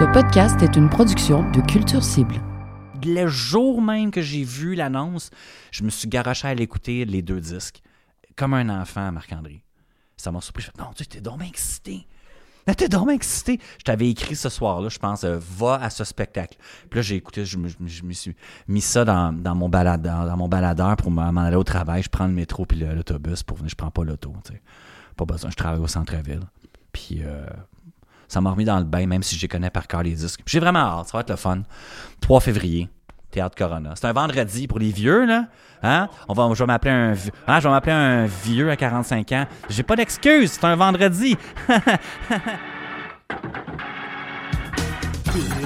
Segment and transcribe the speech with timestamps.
[0.00, 2.40] Ce podcast est une production de Culture Cible.
[3.04, 5.28] Le jour même que j'ai vu l'annonce,
[5.72, 7.82] je me suis garoché à l'écouter les deux disques.
[8.34, 9.62] Comme un enfant, Marc-André.
[10.16, 10.62] Ça m'a surpris.
[10.62, 12.06] Je fais, non, tu t'es donc excité.
[12.78, 13.60] T'es donc excité.
[13.76, 16.56] Je t'avais écrit ce soir-là, je pense, euh, va à ce spectacle.
[16.88, 18.34] Puis là, j'ai écouté, je me, me suis
[18.68, 22.02] mis ça dans, mon baladeur, dans mon baladeur pour m'en aller au travail.
[22.02, 23.68] Je prends le métro puis l'autobus pour venir.
[23.68, 24.32] Je prends pas l'auto.
[25.18, 25.50] Pas besoin.
[25.50, 26.44] Je travaille au centre-ville.
[26.90, 27.44] Puis euh,
[28.30, 30.40] ça m'a remis dans le bain, même si je connais par cœur les disques.
[30.46, 31.08] J'ai vraiment hâte.
[31.08, 31.62] Ça va être le fun.
[32.20, 32.88] 3 février.
[33.32, 33.94] Théâtre Corona.
[33.96, 35.46] C'est un vendredi pour les vieux, là.
[35.82, 36.08] Hein?
[36.28, 37.14] On va, je vais m'appeler un,
[37.48, 39.46] hein, je vais m'appeler un vieux à 45 ans.
[39.68, 40.52] J'ai pas d'excuse.
[40.52, 41.36] C'est un vendredi.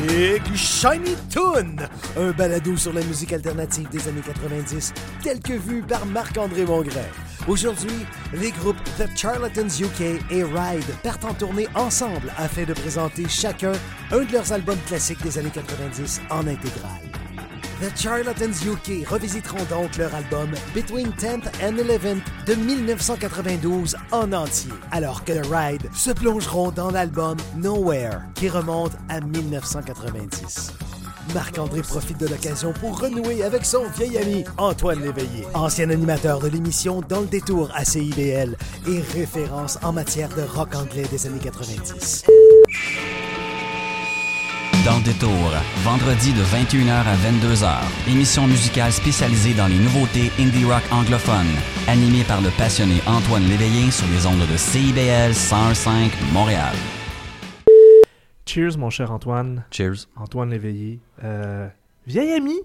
[0.06, 1.77] Big Shiny Toon,
[2.16, 4.92] un balado sur la musique alternative des années 90,
[5.23, 7.01] tel que vu par Marc-André Mongrain.
[7.48, 13.29] Aujourd'hui, les groupes The Charlatans UK et Ride partent en tournée ensemble afin de présenter
[13.29, 13.73] chacun
[14.12, 17.23] un de leurs albums classiques des années 90 en intégrale.
[17.80, 24.72] The Charlatans UK revisiteront donc leur album Between 10th and 11th de 1992 en entier,
[24.92, 30.72] alors que The Ride se plongeront dans l'album Nowhere qui remonte à 1990.
[31.34, 36.48] Marc-André profite de l'occasion pour renouer avec son vieil ami Antoine Léveillé, ancien animateur de
[36.48, 41.40] l'émission Dans le détour à CIBL et référence en matière de rock anglais des années
[41.40, 42.24] 90.
[44.85, 45.51] Dans le détour,
[45.82, 47.80] vendredi de 21h à 22h.
[48.07, 51.57] Émission musicale spécialisée dans les nouveautés indie rock anglophones.
[51.88, 56.74] Animée par le passionné Antoine Léveillé sur les ondes de CIBL 101.5 Montréal.
[58.45, 59.65] Cheers, mon cher Antoine.
[59.71, 60.07] Cheers.
[60.16, 61.01] Antoine Léveillé.
[61.23, 61.66] Euh,
[62.07, 62.60] vieil ami.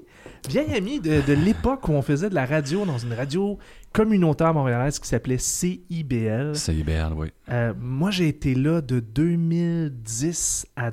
[0.50, 3.58] Vieil ami de, de l'époque où on faisait de la radio dans une radio
[3.94, 6.52] communautaire montréalaise qui s'appelait CIBL.
[6.56, 7.28] C'est IBL, oui.
[7.50, 10.92] Euh, moi, j'ai été là de 2010 à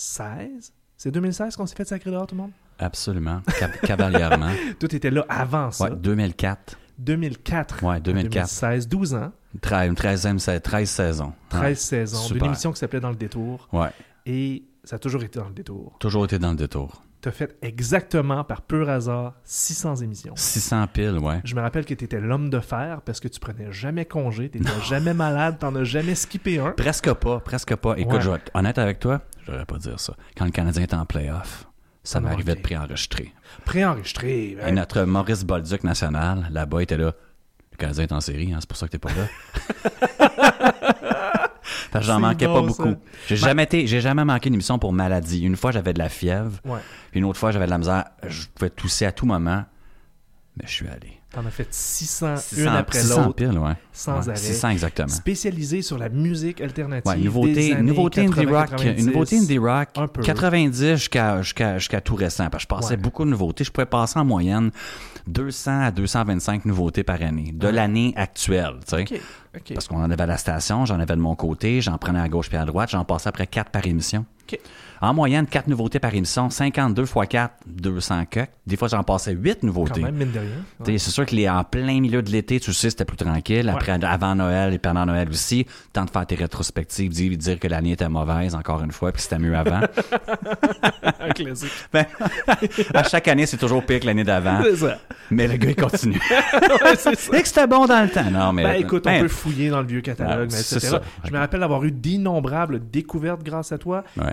[0.00, 0.72] 2016.
[0.98, 2.50] C'est 2016 qu'on s'est fait sacré dehors, tout le monde?
[2.78, 3.40] Absolument.
[3.82, 4.50] Cavalièrement.
[4.78, 5.84] Tout était là avant ça.
[5.84, 6.78] Ouais, 2004.
[6.98, 7.82] 2004.
[7.82, 8.32] Ouais, 2004.
[8.32, 11.32] 2016, 12 ans, 13, 13e, c'est 13 saisons.
[11.50, 11.74] 13 Ouais.
[11.74, 12.46] saisons, d'une super.
[12.46, 13.68] émission qui s'appelait Dans le détour.
[13.72, 13.88] Ouais.
[14.26, 15.96] Et ça a toujours été dans le détour.
[15.98, 17.02] Toujours été dans le détour.
[17.22, 20.34] Tu as fait exactement, par pur hasard, 600 émissions.
[20.36, 21.40] 600 piles, ouais.
[21.44, 24.50] Je me rappelle que tu étais l'homme de fer parce que tu prenais jamais congé,
[24.50, 26.70] tu jamais malade, t'en as jamais skippé un.
[26.72, 27.94] Presque pas, presque pas.
[27.98, 28.20] Écoute, Ouais.
[28.20, 30.14] je vais être honnête avec toi, je devrais pas dire ça.
[30.36, 31.68] Quand le Canadien était en playoff,
[32.02, 33.32] ça Ah m'arrivait de préenregistrer.
[33.64, 34.50] Préenregistré.
[34.50, 34.72] Et hein.
[34.72, 37.14] notre Maurice Bolduc national, là-bas, était là.
[37.72, 39.26] Le Canadien est en série, hein, c'est pour ça que t'es pas là.
[41.92, 42.96] Parce que j'en manquais bon, pas beaucoup.
[43.28, 45.42] J'ai jamais été, j'ai jamais manqué une émission pour maladie.
[45.42, 46.58] Une fois, j'avais de la fièvre.
[46.64, 46.80] Ouais.
[47.10, 48.04] Puis une autre fois, j'avais de la misère.
[48.26, 49.64] Je pouvais tousser à tout moment.
[50.56, 51.20] Mais je suis allé.
[51.36, 53.74] T'en as fait 600, 600 une après 600 l'autre, ouais.
[53.92, 54.36] sans Ouais, arrêt.
[54.36, 55.08] 600 exactement.
[55.08, 57.06] Spécialisé sur la musique alternative.
[57.06, 59.06] Ouais, des nouveauté, années nouveauté indie 80, rock, 90.
[59.06, 60.22] nouveauté indie rock, un peu.
[60.22, 62.48] 90 jusqu'à tout récent.
[62.48, 63.64] Parce que je passais beaucoup de nouveautés.
[63.64, 64.70] Je pouvais passer en moyenne
[65.26, 68.76] 200 à 225 nouveautés par année de l'année actuelle.
[68.88, 69.20] Tu sais.
[69.74, 72.30] Parce qu'on en avait à la station, j'en avais de mon côté, j'en prenais à
[72.30, 74.24] gauche puis à droite, j'en passais après 4 par émission.
[74.48, 74.58] Ok.
[75.02, 78.48] En moyenne, 4 nouveautés par émission, 52 x 4, 200 coques.
[78.66, 80.02] Des fois, j'en passais 8 Quand nouveautés.
[80.02, 80.98] même, mine de rien.
[80.98, 83.68] C'est sûr que les, en plein milieu de l'été, tu sais, c'était plus tranquille.
[83.68, 87.68] Après, avant Noël et pendant Noël aussi, temps de faire tes rétrospectives, dire, dire que
[87.68, 89.80] l'année était mauvaise, encore une fois, puis c'était mieux avant.
[91.20, 91.70] Un classique.
[91.92, 92.06] Ben,
[92.94, 94.60] à chaque année, c'est toujours pire que l'année d'avant.
[94.62, 94.98] C'est ça.
[95.30, 96.20] Mais le gars, il continue.
[96.86, 97.36] Ouais, c'est ça.
[97.36, 98.30] Et que c'était bon dans le temps.
[98.30, 98.62] Non, mais.
[98.62, 100.78] Ben, écoute, ben, on peut fouiller dans le vieux catalogue, Ouais, mais etc.
[100.78, 101.00] ça.
[101.24, 104.04] Je me rappelle avoir eu d'innombrables découvertes grâce à toi.
[104.16, 104.32] Ouais.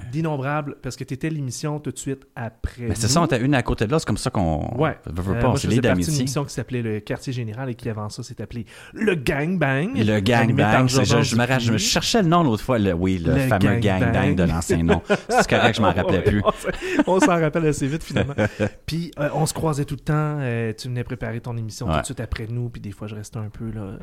[0.82, 2.84] Parce que tu étais l'émission tout de suite après.
[2.90, 4.78] Mais c'est ça, on était une à côté de là, c'est comme ça qu'on.
[4.78, 4.98] Ouais.
[5.06, 8.10] Veut, Euh, pas, c'est partie d'une émission qui s'appelait le Quartier Général et qui avant
[8.10, 9.92] ça s'est appelé le Gang Bang.
[9.98, 13.36] Le gang bang, c'est- je, je me, cherchais le nom l'autre fois, le, oui, le,
[13.48, 14.36] fameux gang bang.
[14.36, 15.02] de l'ancien nom.
[15.30, 16.42] C'est correct, je m'en rappelais plus.
[17.08, 18.36] on s'en- rappelle assez vite finalement.
[18.86, 20.38] puis euh, on se croisait tout le temps.
[20.40, 22.70] euh, tu venais préparer ton émission tout de suite après nous.
[22.70, 23.98] Puis des fois, je restais un peu là.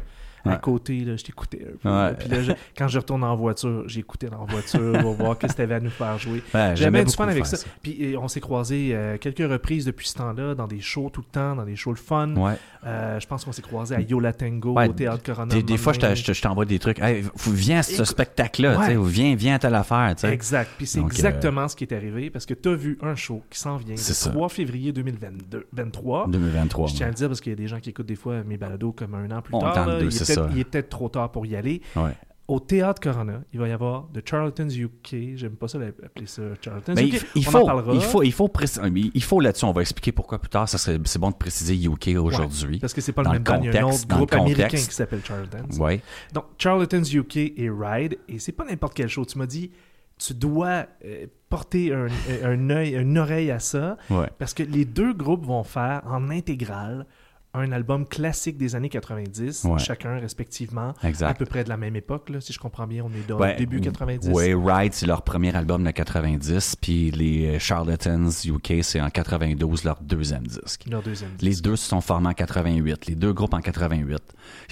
[0.45, 1.89] À côté, là, je t'écoutais un peu.
[1.89, 2.15] Ouais.
[2.19, 5.57] Puis là, je- quand je retourne en voiture, j'écoutais en voiture pour voir qu'est-ce que
[5.59, 6.43] tu avais à nous faire jouer.
[6.55, 7.57] Ouais, J'avais du fun avec ça.
[7.83, 11.31] Puis on s'est croisés euh, quelques reprises depuis ce temps-là, dans des shows tout le
[11.33, 12.35] temps, dans des shows le fun.
[12.37, 12.55] Ouais.
[12.87, 15.55] Euh, je pense qu'on s'est croisés à Yola Tango, au Théâtre Corona.
[15.55, 16.99] Des, des fois, je t'envoie des trucs.
[17.01, 18.97] Hey, viens à ce spectacle-là, tu sais, ouais.
[18.97, 20.15] ou viens, viens à telle affaire.
[20.25, 20.71] Exact.
[20.77, 23.43] Puis c'est euh, exactement ce qui est arrivé parce que tu as vu un show
[23.51, 24.31] qui s'en vient C'est le ça.
[24.31, 26.29] 3 février 2022, 23.
[26.29, 26.89] 2023.
[26.89, 28.43] Je tiens à le dire parce qu'il y a des gens qui écoutent des fois
[28.45, 29.87] mes balados comme un an plus tard.
[30.35, 31.83] Peut-être, trop tard pour y aller.
[31.97, 32.13] Ouais.
[32.49, 35.37] Au Théâtre Corona, il va y avoir The Charlatans UK.
[35.37, 37.25] J'aime pas ça appeler ça Charlatans Mais UK.
[37.37, 37.95] il, il On en faut, parlera.
[37.95, 40.69] il faut, il faut, préciser- il faut là-dessus, on va expliquer pourquoi plus tard.
[40.69, 42.81] Ça serait, c'est bon de préciser UK aujourd'hui.
[42.81, 44.33] Parce que c'est pas Dans le même band, il y a un contexte, autre groupe
[44.33, 44.89] américain contexte.
[44.89, 45.69] qui s'appelle Charlatans.
[45.79, 46.01] Ouais.
[46.33, 49.25] Donc, Charlatans UK et Ride, et c'est pas n'importe quel show.
[49.25, 49.71] Tu m'as dit,
[50.19, 52.09] tu dois euh, porter un,
[52.43, 54.27] un œil, une oreille à ça, Ouais.
[54.41, 57.07] parce que les deux groupes vont faire en intégrale
[57.53, 59.79] un album classique des années 90, Ouais.
[59.79, 63.11] chacun respectivement, à peu près de la même époque, là, si je comprends bien, on
[63.11, 64.29] est dans début 90.
[64.29, 69.11] Ouais, Ride, c'est leur premier album de 90, puis les euh, Charlatans UK, c'est en
[69.11, 70.85] 92 leur deuxième disque.
[70.89, 74.21] Leur deuxième Les deux se sont formés en 88, les deux groupes en 88.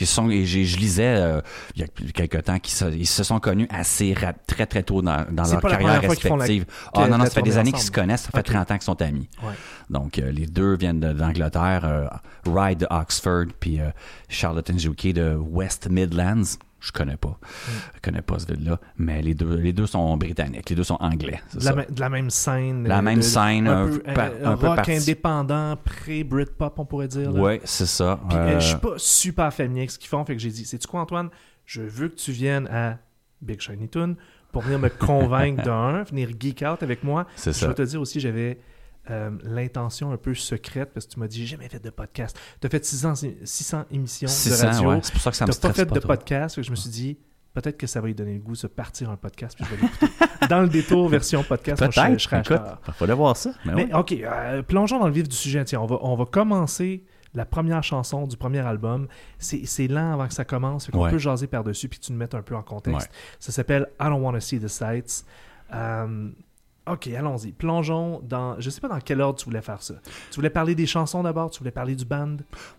[0.00, 1.40] Ils sont, et je lisais euh,
[1.74, 4.14] il y a quelques temps qu'ils se, ils se sont connus assez
[4.46, 6.64] très très tôt dans, leur carrière respective.
[6.94, 8.46] Ah non, non, la ça fait des années qu'ils se connaissent, ça fait Ok.
[8.46, 9.28] 30 ans qu'ils sont amis.
[9.42, 9.54] Ouais.
[9.90, 11.80] Donc, euh, les deux viennent d'Angleterre.
[11.84, 12.06] euh,
[12.46, 13.90] Ride de Oxford, puis euh,
[14.28, 16.56] Charlatan UK de West Midlands.
[16.80, 17.30] Je connais pas.
[17.30, 17.70] Mm.
[17.96, 20.96] Je connais pas ce là mais les deux, les deux sont britanniques, les deux sont
[21.00, 21.40] anglais.
[21.48, 22.86] c'est De la, de même scène.
[22.86, 26.78] La même de- scène, un, un peu, peu par- un un peu rock indépendant, pré-Britpop,
[26.78, 27.32] on pourrait dire.
[27.32, 27.40] là.
[27.40, 28.20] Ouais, c'est ça.
[28.28, 30.64] Puis, euh, je suis pas super familier avec ce qu'ils font, fait que j'ai dit,
[30.64, 31.30] sais-tu quoi, Antoine?
[31.66, 32.98] Je veux que tu viennes à
[33.42, 34.16] Big Shiny Toon
[34.52, 37.26] pour venir me convaincre d'un, venir geek out avec moi.
[37.36, 37.68] c'est Je ça.
[37.68, 38.58] vais te dire aussi, j'avais
[39.10, 42.38] euh, l'intention un peu secrète, parce que tu m'as dit, j'ai jamais fait de podcast.
[42.60, 43.14] Tu as fait 600,
[43.44, 44.88] 600 émissions de 600, radio.
[44.90, 45.00] ouais.
[45.02, 46.08] C'est pour ça que ça me pas fait pas de trop.
[46.08, 47.18] podcast, que je me suis dit,
[47.54, 49.74] peut-être que ça va lui donner le goût de se partir un podcast, puis je
[49.76, 50.06] vais l'écouter.
[50.48, 53.52] Dans le détour version podcast, moi, je, Peut-être, je écoute, faudrait voir ça.
[53.64, 53.94] Mais, Mais ouais.
[53.94, 55.64] ok, euh, plongeons dans le vif du sujet.
[55.64, 59.08] Tiens, on va, on va commencer la première chanson du premier album.
[59.38, 61.10] C'est c'est lent avant que ça commence, fait qu'on Ouais.
[61.10, 63.10] peut jaser par-dessus puis tu nous mettes un peu en contexte.
[63.40, 65.24] Ça s'appelle I Don't Wanna See the Sights.
[65.74, 66.30] Euh,
[66.92, 67.52] ok, allons-y.
[67.52, 68.60] Plongeons dans...
[68.60, 69.94] Je sais pas dans quel ordre tu voulais faire ça.
[70.30, 71.50] Tu voulais parler des chansons d'abord?
[71.50, 72.36] Tu voulais parler du band?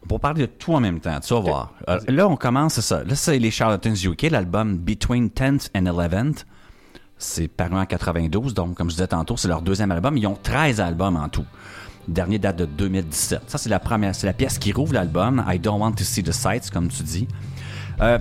[0.07, 1.73] Pour parler de tout en même temps, tu vas voir.
[1.88, 3.03] Euh, là, on commence, ça.
[3.03, 6.45] Là, c'est les Charlatans UK, l'album Between 10th and 11th.
[7.17, 10.15] C'est paru en 92, donc, comme je disais tantôt, c'est leur deuxième album.
[10.17, 11.45] Ils ont 13 albums en tout.
[12.07, 13.41] Le dernier date de 2017.
[13.47, 15.44] Ça, c'est la première, c'est la pièce qui rouvre l'album.
[15.47, 17.27] I Don't Want to See the Sights, comme tu dis.
[18.00, 18.17] Euh,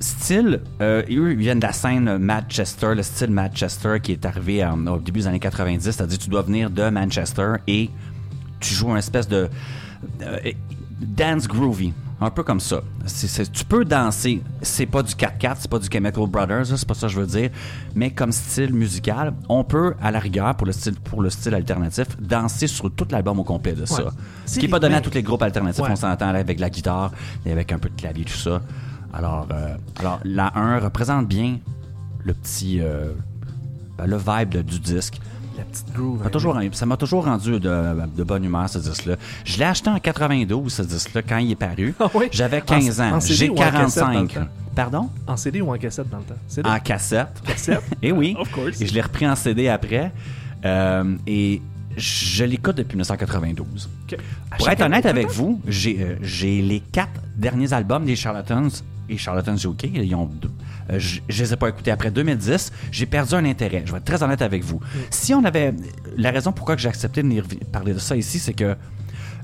[0.00, 4.64] style, euh, eux, ils viennent de la scène Manchester, le style Manchester qui est arrivé
[4.64, 7.90] au début des années 90, c'est-à-dire tu dois venir de Manchester et
[8.60, 9.48] tu joues un espèce de
[10.22, 10.38] euh,
[11.00, 12.80] dance groovy, un peu comme ça.
[13.52, 17.06] Tu peux danser, c'est pas du 4-4, c'est pas du Chemical Brothers, c'est pas ça
[17.06, 17.50] que je veux dire,
[17.94, 21.54] mais comme style musical, on peut à la rigueur pour le style pour le style
[21.54, 24.04] alternatif danser sur tout l'album au complet de ça.
[24.04, 24.10] Ouais.
[24.46, 25.90] Ce qui est pas donné à tous les groupes alternatifs, Ouais.
[25.92, 27.12] on s'entend avec la guitare
[27.46, 28.60] et avec un peu de clavier tout ça.
[29.12, 31.58] Alors euh, alors la 1 représente bien
[32.24, 33.12] le petit euh,
[33.96, 35.18] ben, le vibe de- du disque.
[35.56, 36.18] La petite groove.
[36.18, 36.30] Ça m'a hein.
[36.30, 39.16] toujours, ça m'a toujours rendu de, de bonne humeur, ce disque-là.
[39.44, 41.94] Je l'ai acheté en 92, ce disque-là, quand il est paru.
[42.00, 42.26] Ah oui?
[42.30, 43.20] J'avais 15 En- ans.
[43.20, 44.34] J'ai ou en cassette dans le 45.
[44.34, 44.46] temps?
[44.76, 45.10] Pardon?
[45.26, 46.34] En CD ou en cassette dans le temps?
[46.46, 46.68] CD?
[46.68, 47.42] En cassette.
[47.44, 47.82] cassette?
[48.02, 48.36] Et oui.
[48.38, 48.80] Of course.
[48.80, 50.12] Et je l'ai repris en CD après.
[50.64, 51.60] Euh, et
[51.96, 53.88] je l'écoute depuis 1992.
[54.04, 54.18] Ok.
[54.52, 58.68] À Pour être honnête avec vous, j'ai euh, j'ai les quatre derniers albums des Charlatans
[59.08, 59.90] et Charlatans UK.
[59.94, 60.30] Ils ont
[60.90, 62.72] euh, je, je les ai pas écoutés après 2010.
[62.90, 63.82] J'ai perdu un intérêt.
[63.84, 64.80] Je vais être très honnête avec vous.
[65.10, 65.74] Si on avait
[66.16, 68.76] la raison pourquoi accepté de venir parler de ça ici, c'est que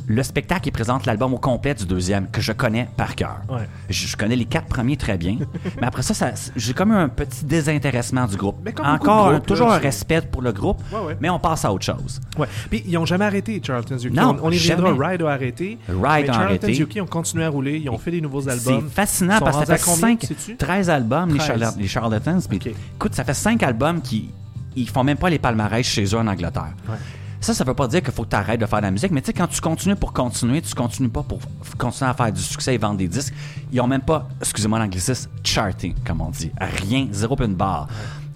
[0.06, 3.41] le spectacle qui présente l'album au complet du deuxième que je connais par cœur.
[3.49, 3.69] Ouais.
[3.89, 5.37] Je, je connais les quatre premiers très bien,
[5.81, 8.56] mais après ça, ça j'ai comme eu un petit désintéressement du groupe.
[8.65, 11.17] Mais comme Encore groupes, toujours là, un c'est- respect pour le groupe, Ouais, ouais.
[11.21, 12.21] mais on passe à autre chose.
[12.39, 12.47] Ouais.
[12.71, 14.12] Puis ils ont jamais arrêté, Charlton UK.
[14.12, 14.89] Non, on, on y reviendra.
[14.91, 15.06] jamais.
[15.09, 15.79] Ride a arrêté.
[15.89, 17.01] Ride mais a Charlton arrêté.
[17.01, 17.79] Ont continué à rouler.
[17.79, 18.89] Ils ont fait des nouveaux C'est albums.
[18.91, 20.56] fascinant Ils sont parce que ça fait combien, 5, sais-tu?
[20.56, 21.49] 13 albums, les, 13.
[21.49, 22.41] Charla- les Charlatans.
[22.49, 22.75] Puis, Ok.
[22.97, 24.31] Écoute, ça fait 5 albums qui
[24.77, 26.75] ils font même pas les palmarès chez eux en Angleterre.
[26.89, 26.96] Ouais.
[27.44, 29.10] Ça, ça veut pas dire qu'il faut que tu arrêtes de faire de la musique,
[29.10, 31.41] mais tu sais, quand tu continues pour continuer, tu continues pas pour
[31.77, 33.34] continuer à faire du succès et vendre des disques.
[33.70, 36.51] Ils ont même pas, excusez-moi l'anglicisme, charting, comme on dit.
[36.58, 37.89] Rien, zéro puis une barre.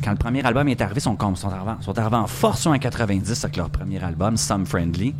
[0.04, 2.66] Quand le premier album est arrivé, ils sont, comme- sont, arrivés, sont arrivés en force
[2.66, 5.14] en 90 avec leur premier album, Some Friendly.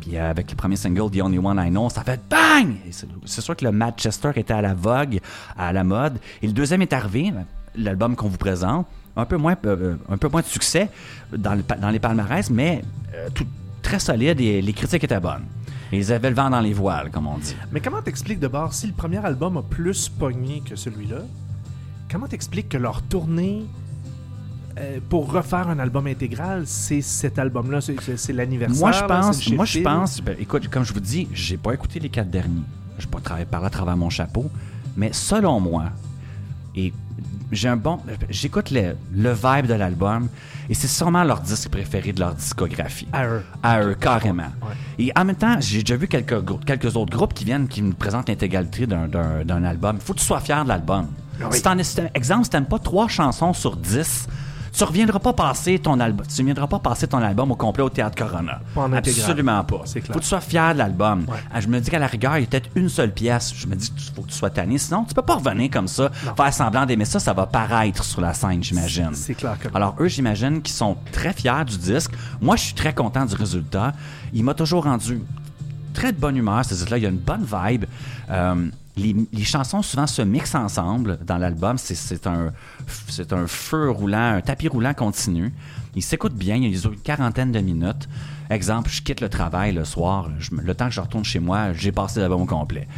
[0.00, 2.76] Puis euh, avec le premier single, The Only One I Know, ça fait bang!
[3.24, 5.18] C'est sûr que le Manchester était à la vogue,
[5.58, 6.20] à la mode.
[6.40, 7.32] Et le deuxième est arrivé,
[7.74, 8.86] l'album qu'on vous présente,
[9.18, 10.88] un peu moins, euh, un peu moins de succès
[11.36, 12.82] dans, le dans les palmarès, mais
[13.14, 13.46] euh, tout,
[13.82, 15.44] très solide et les critiques étaient bonnes.
[15.92, 17.56] Ils avaient le vent dans les voiles, comme on dit.
[17.72, 21.22] Mais comment t'expliques d'abord, si le premier album a plus pogné que celui-là,
[22.10, 23.64] comment t'expliques que leur tournée
[24.78, 28.78] euh, pour refaire un album intégral, c'est cet album-là, c'est- l'anniversaire?
[28.78, 31.98] Moi, je pense, moi, je pense, ben, écoute, comme je vous dis, j'ai pas écouté
[31.98, 32.62] les quatre derniers.
[32.98, 34.50] Je pas travaillé par là à travers mon chapeau.
[34.96, 35.86] Mais selon moi,
[36.76, 36.92] et
[37.52, 40.28] j'ai un bon, j'écoute le, le vibe de l'album,
[40.68, 43.08] et c'est sûrement leur disque préféré de leur discographie.
[43.12, 43.42] À eux.
[43.62, 44.42] À eux, carrément.
[44.62, 44.74] Ouais.
[45.06, 47.92] Et en même temps, j'ai déjà vu quelques, quelques autres groupes qui viennent, qui me
[47.92, 49.96] présentent l'intégralité d'un- album.
[49.96, 51.06] Il faut que tu sois fier de l'album.
[51.40, 51.58] Ah oui.
[51.58, 54.26] Si exemple, si t'aimes pas trois chansons sur 10,
[54.72, 56.26] Tu reviendras pas passer ton album.
[56.26, 58.60] Tu reviendras pas passer ton album au complet au théâtre Corona.
[58.74, 58.88] Pas.
[58.96, 59.82] Absolument pas.
[59.84, 60.12] C'est clair.
[60.12, 61.24] Faut que tu sois fier de l'album.
[61.28, 61.36] Ouais.
[61.52, 63.52] Ah, Je me dis qu'à la rigueur, il y a peut-être une seule pièce.
[63.54, 64.78] Je me dis qu'il faut que tu sois tanné.
[64.78, 67.18] Sinon, tu peux pas revenir comme ça, faire semblant d'aimer ça.
[67.18, 69.10] Ça va paraître sur la scène, j'imagine.
[69.14, 72.12] C'est clair que Alors, eux, j'imagine qu'ils sont très fiers du disque.
[72.40, 73.92] Moi, je suis très content du résultat.
[74.32, 75.20] Il m'a toujours rendu
[75.98, 76.64] très de bonne humeur.
[76.64, 77.86] Ce disque-là, il y a une bonne vibe.
[78.30, 81.76] Euh, les, les chansons souvent se mixent ensemble dans l'album.
[81.76, 82.52] C'est, un,
[83.46, 85.52] feu roulant, un tapis roulant continu.
[85.96, 86.54] Il s'écoute bien.
[86.54, 88.08] Il y a une quarantaine de minutes.
[88.50, 90.30] Exemple, je quitte le travail le soir.
[90.38, 92.88] je le temps que je retourne chez moi, j'ai passé l'album au complet.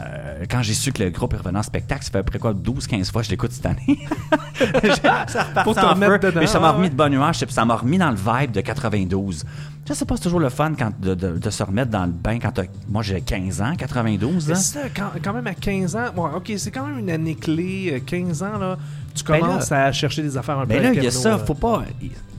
[0.00, 2.54] Euh, quand j'ai su que le groupe est revenu en spectacle, ça fait après quoi
[2.54, 3.98] 12-15 fois que je l'écoute cette année.
[5.28, 7.32] ça repart en feu, mais ça m'a remis de bonne humeur.
[7.34, 9.44] Ça m'a remis dans le vibe de 92.
[9.86, 12.38] Ça, c'est pas toujours le fun quand, de, de- de se remettre dans le bain
[12.38, 14.46] quand t'as- Moi, j'ai 15 ans, 92.
[14.46, 14.56] Mais hein.
[14.56, 17.90] ça, quand, quand même à 15 ans, ouais, ok, c'est quand même une année clé.
[17.94, 18.78] euh, 15 ans, là,
[19.14, 21.30] tu Ben commences à chercher des affaires un peu Mais là, il y a ça.
[21.30, 21.38] là.
[21.38, 21.82] Faut pas.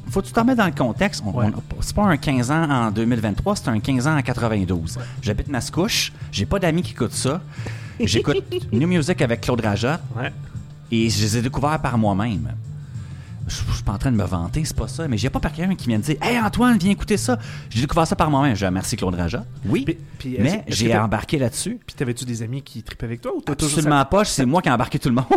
[0.10, 1.22] Faut que tu t'en mets dans le contexte.
[1.26, 1.48] On- Ouais.
[1.48, 4.98] on- c'est pas un 15 ans en 2023, c'est un 15 ans en 92.
[5.22, 6.14] J'habite Mascouche.
[6.32, 7.42] J'ai pas d'amis qui écoutent ça.
[8.00, 10.32] J'écoute New Music avec Claude Rajotte Ouais.
[10.92, 12.54] et je les ai découverts par moi-même.
[13.52, 15.40] Je je suis pas en train de me vanter, c'est pas ça, mais j'ai pas
[15.40, 17.38] par quelqu'un qui vient me dire Hey Antoine, viens écouter ça.
[17.70, 18.56] J'ai découvert ça par moi-même.
[18.56, 19.46] Je remercie Claude Rajotte.
[19.66, 21.80] Oui, Puis- puis est-ce- mais j'ai embarqué là-dessus.
[21.86, 24.70] Puis t'avais-tu des amis qui tripaient avec toi ou toujours Absolument pas, c'est moi qui
[24.70, 25.26] ai embarqué tout le monde.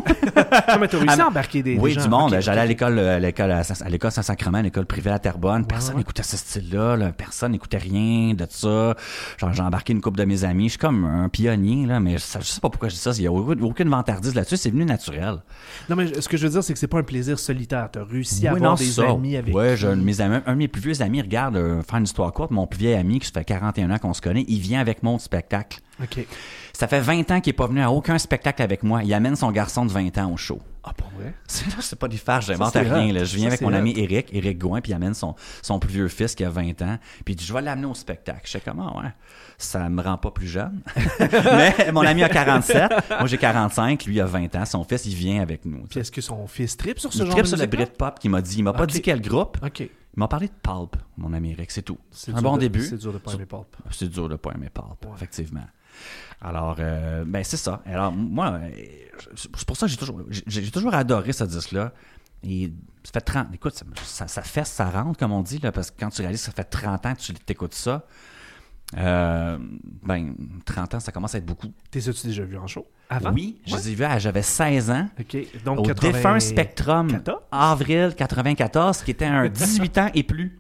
[0.75, 2.04] Non, mais t'as réussi à Ah, embarquer des, oui, des gens.
[2.04, 2.37] du monde.
[2.40, 5.66] J'allais à l'école, euh, à l'école à Saint-Sacrement, à l'école privée à Terrebonne.
[5.66, 6.97] Personne n'écoutait ce style-là.
[6.97, 7.12] là.
[7.12, 8.94] Personne n'écoutait rien de ça.
[9.38, 10.64] Genre, j'ai embarqué une couple de mes amis.
[10.64, 13.12] Je suis comme un pionnier, là, mais ça- je sais pas pourquoi je dis ça.
[13.16, 14.56] Il y a aucune aucune vantardise là-dessus.
[14.56, 15.37] C'est venu naturel.
[15.88, 17.88] Non, mais ce que je veux dire, c'est que c'est pas un plaisir solitaire.
[17.92, 19.11] T'as réussi à Oui, avoir non, des ça.
[19.11, 19.54] amis avec.
[19.54, 21.82] Ouais, qui- j'ai un de mes amis, un de mes plus vieux amis, regarde, euh,
[21.82, 24.20] faire une histoire courte, mon plus vieil ami qui se fait 41 ans qu'on se
[24.20, 25.80] connaît, il vient avec moi au spectacle.
[26.02, 26.26] Ok.
[26.76, 29.04] Ça fait 20 ans qu'il est pas venu à aucun spectacle avec moi.
[29.04, 30.60] Il amène son garçon de 20 ans au show.
[30.82, 31.32] Ah, pour vrai?
[31.46, 33.12] C'est pas des farces, j'invente rien.
[33.12, 33.24] Là.
[33.24, 35.92] Je viens Ça, avec mon ami Eric, Eric Gouin, puis il amène son, son plus
[35.92, 36.98] vieux fils qui a 20 ans.
[37.24, 38.40] Puis il dit, je vais l'amener au spectacle.
[38.44, 39.08] Je sais comment, ouais.
[39.56, 40.80] Ça me rend pas plus jeune.
[41.20, 42.90] Mais mon ami a 47,
[43.20, 44.64] moi j'ai 45, lui il a 20 ans.
[44.64, 45.84] Son fils, il vient avec nous.
[45.88, 47.66] Puis est-ce que son fils tripe sur ce Il genre tripe de sur le?
[47.66, 49.58] Britpop qui m'a dit, il m'a pas dit quel groupe.
[49.64, 49.80] Ok.
[49.80, 49.88] Il
[50.20, 51.98] m'a parlé de Pulp, mon ami Eric, c'est tout.
[52.10, 52.82] C'est un bon de- début.
[52.82, 53.76] C'est dur de pas aimer Pulp.
[53.90, 55.64] C'est dur de pas aimer Pulp, effectivement.
[56.40, 57.82] Alors, euh, ben c'est ça.
[57.86, 58.60] Alors, moi,
[59.34, 61.92] c'est pour ça que j'ai toujours, j'ai j'ai toujours adoré ce disque-là.
[62.46, 62.70] Et
[63.02, 65.90] ça fait 30, écoute, ça, ça, ça fesse, ça rentre, comme on dit, là, parce
[65.90, 68.04] que quand tu réalises que ça fait 30 ans que tu t'écoutes ça,
[68.96, 69.58] euh,
[70.02, 70.34] ben,
[70.64, 71.72] 30 ans, ça commence à être beaucoup.
[71.90, 72.86] T'es as-tu déjà vu en show?
[73.08, 73.32] Avant?
[73.32, 75.08] Oui, je les ai vus j'avais 16 ans.
[75.18, 75.36] Ok.
[75.64, 76.12] Donc, Au 80...
[76.12, 77.38] défunt Spectrum, 14?
[77.50, 80.58] avril 94, qui était un 18 ans et plus.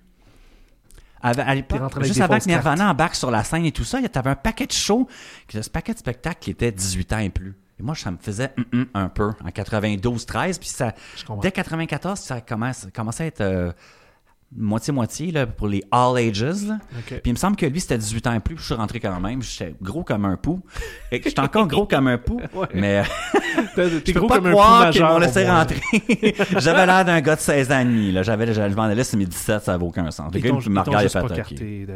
[1.24, 4.18] À l'époque, juste avant que Nirvana embarque sur la scène et tout ça, il y
[4.18, 5.08] avait un paquet de shows,
[5.50, 7.56] ce paquet de spectacles qui était 18 ans et plus.
[7.80, 8.54] Et moi, ça me faisait
[8.92, 10.92] un peu en 92-13, puis ça,
[11.40, 13.72] dès 94, ça commence, commençait à être euh,
[14.56, 16.42] moitié-moitié là, pour les all ages.
[16.66, 16.78] là.
[17.06, 19.00] Puis il me semble que lui, c'était 18 ans et plus, puis je suis rentré
[19.00, 19.42] quand même.
[19.42, 20.60] J'étais gros comme un pou.
[21.10, 22.68] Et que J'étais encore gros comme un pou, Ouais.
[22.74, 23.02] mais...
[23.76, 25.80] Je peux gros pas comme un croire pou qu'ils m'ont laissé rentrer.
[26.58, 28.12] J'avais l'air d'un gars de 16 ans et demi.
[28.12, 28.22] Là.
[28.22, 30.30] J'avais, je m'en allais, c'est mes 17, ça n'avait aucun sens.
[30.34, 30.74] Ils gars, t'ont juste
[31.20, 31.86] pas carté.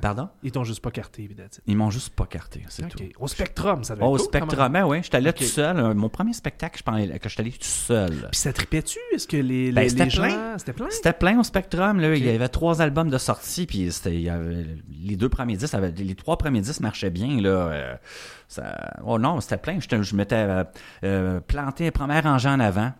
[0.00, 0.28] Pardon?
[0.42, 1.28] Ils t'ont juste pas carté.
[1.66, 2.98] Ils m'ont juste pas carté, c'est tout.
[3.18, 4.40] Au Spectrum, ça devait Oh, être au cool.
[4.40, 5.94] Spectrum, ben oui, j'étais allé tout seul.
[5.94, 8.10] Mon premier spectacle, je que j'étais allé tout seul.
[8.30, 8.98] Puis ça tripait-tu?
[9.14, 10.22] Est-ce que les, Ben, les, c'était gens...
[10.22, 10.58] plein.
[10.58, 10.86] C'était plein?
[10.90, 11.87] C'était plein au Spectrum.
[11.94, 12.14] Là.
[12.14, 14.30] Il y avait trois albums de sortie, puis c'était,
[15.02, 17.40] les deux premiers disques, les trois premiers disques marchaient bien.
[17.40, 17.48] Là.
[17.48, 17.94] Euh,
[18.48, 19.78] ça, oh non, c'était plein.
[19.80, 20.64] Je m'étais euh,
[21.04, 22.92] euh, planté les premières rangées en avant.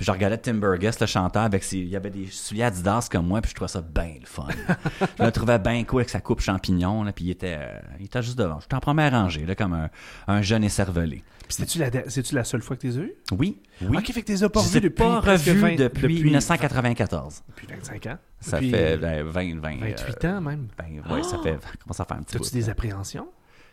[0.00, 3.08] Puis je regardais Tim Burgess, le chanteur, avec ses, il y avait des souliers Adidas
[3.12, 4.46] comme moi, puis je trouvais ça bien le fun.
[5.18, 8.06] je le trouvais bien cool avec sa coupe champignon, là, puis il était, euh, il
[8.06, 8.58] était juste devant.
[8.60, 9.90] J'étais en première rangée, là, comme un,
[10.26, 11.22] un jeune écervelé.
[11.42, 13.12] Puis c'était-tu la, c'est-tu la seule fois que t'es eu?
[13.32, 13.98] Oui, oui.
[13.98, 17.42] Ok, fait que pas revus les depuis pas presque revus 20 depuis, 1994.
[17.46, 18.18] Depuis 25 ans.
[18.40, 20.68] Ça Depuis fait ben, 20, 20, 28 euh, ans même.
[20.78, 23.28] ben, ouais, ça fait, comment ça fait un petit T'as-tu bout, des appréhensions?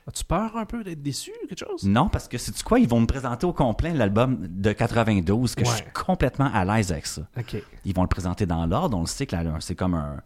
[0.07, 1.83] As-tu peur un peu d'être déçu, quelque chose?
[1.83, 5.65] Non, parce que c'est quoi, ils vont me présenter au complet l'album de 92, que
[5.65, 7.23] je suis complètement à l'aise avec ça.
[7.85, 10.17] Ils vont le présenter dans l'ordre, on le sait que c'est comme un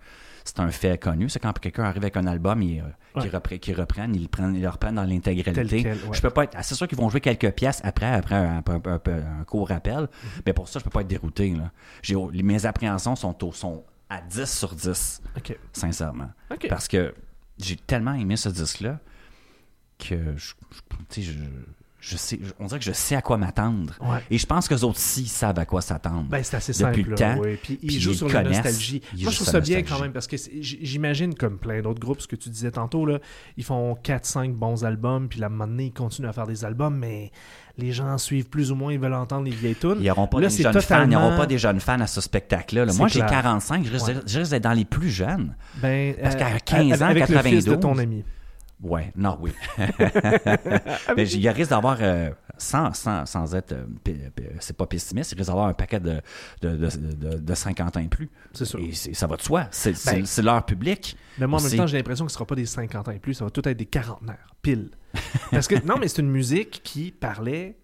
[0.43, 2.83] c'est un fait connu, c'est quand quelqu'un arrive avec un album et, euh,
[3.13, 3.21] Ouais.
[3.21, 5.83] qu'ils repre- qu'ils reprennent, ils le prennent, ils le reprennent dans l'intégralité.
[5.85, 5.97] ouais.
[6.13, 8.71] Je peux pas être, c'est sûr qu'ils vont jouer quelques pièces après, après un, un,
[8.73, 10.41] un- un- un court rappel, Mm-hmm.
[10.47, 11.53] mais pour ça, je peux pas être dérouté.
[11.53, 11.71] Là.
[12.33, 15.55] Mes appréhensions sont, au, sont à 10 sur 10, Ok.
[15.73, 16.31] sincèrement.
[16.69, 17.13] Parce que
[17.59, 18.97] j'ai tellement aimé ce disque-là
[20.09, 20.53] que je, je-
[21.09, 21.33] tu sais, je-
[22.03, 23.93] je sais, on dirait que je sais à quoi m'attendre.
[24.01, 24.17] Ouais.
[24.31, 26.25] Et je pense que les autres aussi savent à quoi s'attendre.
[26.29, 27.09] Ben, c'est assez Depuis simple.
[27.11, 27.59] le là, temps, ouais.
[27.61, 29.03] Puis ils jouent sur la nostalgie.
[29.21, 32.27] Moi, je trouve ça bien quand même parce que j'imagine, comme plein d'autres groupes, ce
[32.27, 33.19] que tu disais tantôt, là,
[33.55, 36.97] ils font 4-5 bons albums, puis la moment donné, ils continuent à faire des albums,
[36.97, 37.31] mais
[37.77, 39.97] les gens suivent plus ou moins, ils veulent entendre les vieilles tunes.
[39.99, 40.71] Ils n'auront pas Là, des fans,
[41.07, 42.85] ils pas des jeunes fans à ce spectacle-là.
[42.85, 42.93] là.
[42.93, 43.29] Moi, j'ai clair.
[43.29, 44.43] 45, je risque, Ouais.
[44.49, 45.55] d'être dans les plus jeunes.
[45.77, 47.79] Ben, Parce euh, qu'à 15 ans, avec le fils de 92.
[47.79, 48.23] ton ami.
[48.81, 49.51] Ouais, non, oui.
[51.15, 54.25] Mais il risque d'avoir, euh, sans, sans, sans être, euh,
[54.59, 56.19] c'est pas pessimiste, il risque d'avoir un paquet de,
[56.61, 58.29] de, de, de, de 50 ans et plus.
[58.53, 58.79] C'est sûr.
[58.79, 59.67] Et ça va de soi.
[59.71, 61.15] C'est Ben, leur public.
[61.37, 63.19] Mais moi, en même temps, j'ai l'impression que ce sera pas des 50 ans et
[63.19, 64.89] plus, ça va tout être des quarantenaires, pile.
[65.51, 67.77] Parce que, non, mais c'est une musique qui parlait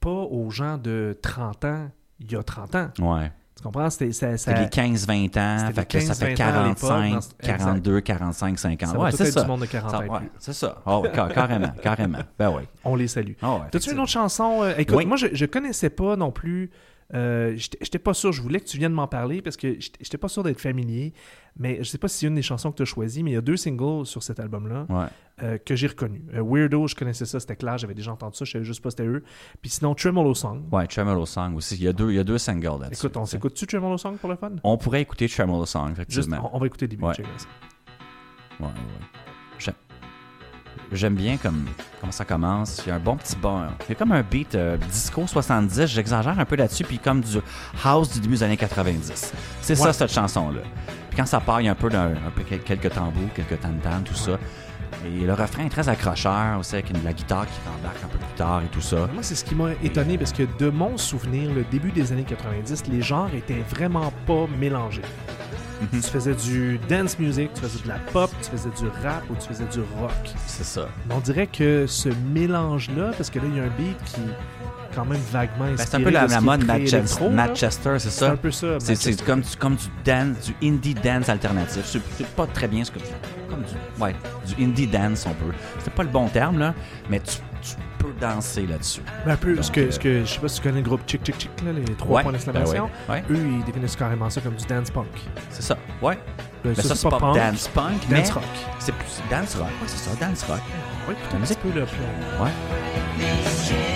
[0.00, 1.90] pas aux gens de 30 ans
[2.20, 2.90] il y a 30 ans.
[3.00, 3.32] Ouais.
[3.56, 3.90] Tu comprends?
[3.90, 7.20] C'était, ça, ça, les 15-20 ans, que ça fait 15-20 ans à l'époque, 45, dans
[7.20, 8.88] ce- 42, 45, 50.
[8.90, 9.42] ça va ouais, c'est ça.
[9.42, 10.30] du monde de 40 Ça- ans ouais, plus.
[10.38, 10.82] c'est ça.
[10.86, 12.18] Oh, ca- carrément, carrément.
[12.38, 12.62] Ben oui.
[12.84, 13.32] On les salue.
[13.42, 14.62] Oh, T'as-tu une autre chanson?
[14.62, 15.06] euh, écoute, Oui.
[15.06, 16.70] moi, je, je connaissais pas non plus.
[17.14, 18.32] Euh, J'étais pas sûr.
[18.32, 21.12] Je voulais que tu viennes m'en parler parce que j'étais pas sûr d'être familier.
[21.58, 23.34] Mais je sais pas si c'est une des chansons que tu as choisies, mais il
[23.34, 25.04] y a deux singles sur cet album-là Ouais.
[25.42, 26.22] euh, que j'ai reconnus.
[26.32, 28.88] Euh, Weirdo, je connaissais ça, c'était clair, j'avais déjà entendu ça, je savais juste pas
[28.88, 29.22] c'était eux.
[29.60, 30.62] Puis sinon, Tremolo Song.
[30.72, 31.74] Ouais, Tremolo Song aussi.
[31.76, 33.04] Il y a deux, il y a deux singles là-dessus.
[33.06, 34.52] Écoute, on s'écoute-tu Tremolo Song pour le fun?
[34.64, 36.50] On pourrait écouter Tremolo Song, Juste, effectivement.
[36.54, 37.04] on, on va écouter le début.
[37.04, 37.12] Ouais.
[38.60, 39.31] Ouais, ouais.
[40.92, 41.66] J'aime- bien comme
[42.00, 42.82] comment ça commence.
[42.84, 43.62] Il y a un bon petit bon.
[43.88, 45.86] Il y a comme un beat euh, disco 70.
[45.86, 46.84] J'exagère un peu là-dessus.
[46.84, 47.38] Puis comme du
[47.82, 49.32] house du début des années 90.
[49.62, 49.86] C'est Ouais.
[49.86, 50.60] ça, cette chanson-là.
[51.08, 53.74] Puis quand ça part, il y a un peu, un peu quelques tambours, quelques tam
[54.04, 54.32] tout ça.
[55.06, 58.18] Et le refrain est très accrocheur aussi avec une- la guitare qui embarque un peu
[58.18, 59.08] plus tard et tout ça.
[59.12, 62.24] Moi, c'est ce qui m'a étonné parce que de mon souvenir, le début des années
[62.24, 65.02] 90, les genres étaient vraiment pas mélangés.
[65.90, 69.34] Tu faisais du dance music, tu faisais de la pop, tu faisais du rap ou
[69.34, 70.12] tu faisais du rock.
[70.46, 70.88] C'est ça.
[71.08, 74.20] Mais on dirait que ce mélange-là, parce que là, il y a un beat qui
[74.20, 76.64] est quand même vaguement Ben, inspiré c'est un peu la, mode
[77.32, 78.30] Manchester, c'est C'est ça?
[78.32, 78.78] un peu ça.
[78.78, 81.82] C'est, c'est comme, du, comme du dance, du indie dance alternatif.
[81.86, 82.98] C'est, c'est pas très bien ce que
[83.48, 84.14] comme du, ouais,
[84.46, 85.52] du indie dance on peut.
[85.82, 86.74] C'est pas le bon terme là,
[87.10, 87.38] mais tu,
[88.02, 89.00] tu peux danser là-dessus.
[89.24, 90.80] Ben, un peu, Donc, ce que, euh, ce que, je sais pas si tu connais
[90.80, 92.90] le groupe Chick Chick Chick, là, les trois Ouais, points d'exclamation.
[93.08, 95.06] ben ouais, ouais, Eux, ils définissent carrément ça comme du dance punk.
[95.50, 95.76] c'est ça.
[96.00, 96.18] Ouais.
[96.64, 98.42] Ben, Mais ça, c'est pas, punk, dance punk, mais dance rock.
[98.78, 99.66] c'est plus dance rock.
[99.66, 100.60] Ouais, c'est ça, dance rock.
[101.08, 101.86] Oui, La un petit peu là.
[101.86, 103.91] puis Ouais.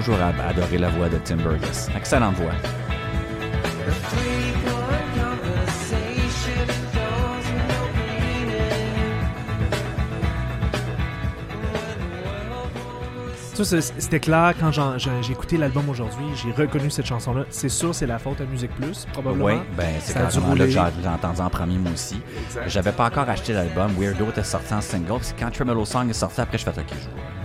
[0.00, 1.90] Toujours ad- adoré la voix de Tim Burgess.
[1.94, 2.52] Excellente voix.
[13.62, 17.44] C'était clair quand j'ai écouté l'album aujourd'hui, j'ai reconnu cette chanson-là.
[17.50, 19.44] C'est sûr, c'est la faute à Musique Plus, probablement.
[19.44, 22.22] Oui, ben c'est carrément là que j'ai entendu en premier moi aussi.
[22.66, 23.90] J'avais pas encore acheté l'album.
[23.98, 25.18] Weirdo était sorti en single.
[25.20, 27.39] Puis quand Tremolo Song est sorti, après je fais OK, je.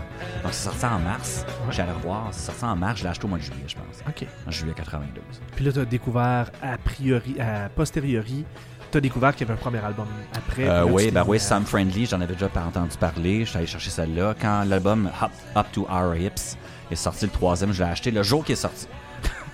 [0.46, 1.44] Donc c'est sorti en mars.
[1.48, 1.74] Ouais.
[1.74, 2.28] J'allais revoir.
[2.32, 3.00] C'est sorti en mars.
[3.00, 4.04] Je l'ai acheté au mois de juillet, je pense.
[4.08, 4.28] OK.
[4.48, 5.24] En juillet 92.
[5.56, 8.46] Puis là, tu as découvert, a priori, a posteriori,
[8.92, 10.06] tu as découvert qu'il y avait un premier album
[10.38, 10.68] après.
[10.70, 13.40] Euh, oui, ben oui, Sam Friendly, j'en avais déjà entendu parler.
[13.44, 14.36] Je suis allé chercher celle-là.
[14.40, 16.58] Quand l'album Up, Up to Our Hips
[16.92, 18.88] est sorti le troisième, je l'ai acheté le jour qu'il est sorti.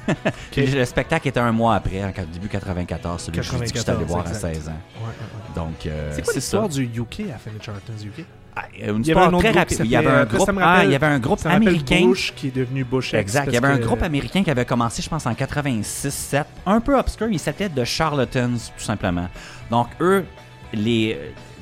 [0.57, 4.07] Le spectacle était un mois après, en début 94, celui que je j'étais allé 94,
[4.07, 4.55] voir à exact.
[4.55, 4.71] 16 ans.
[4.71, 5.55] Ouais, ouais, ouais.
[5.55, 8.25] Donc, euh, C'est quoi l'histoire du UK à Fanny Charlton's UK?
[8.55, 9.81] Ah, une Il y avait un histoire autre très groupe rapide.
[9.83, 12.01] Il y avait un groupe, ah, il y avait un groupe américain.
[12.05, 13.13] Bush qui est devenu Bush.
[13.13, 13.47] Exact.
[13.47, 16.97] Il y avait un groupe américain qui avait commencé, je pense, en 86-7, un peu
[16.97, 17.27] obscur.
[17.31, 19.27] Il s'appelait The Charlatans, tout simplement.
[19.69, 20.25] Donc, eux,
[20.73, 21.17] les,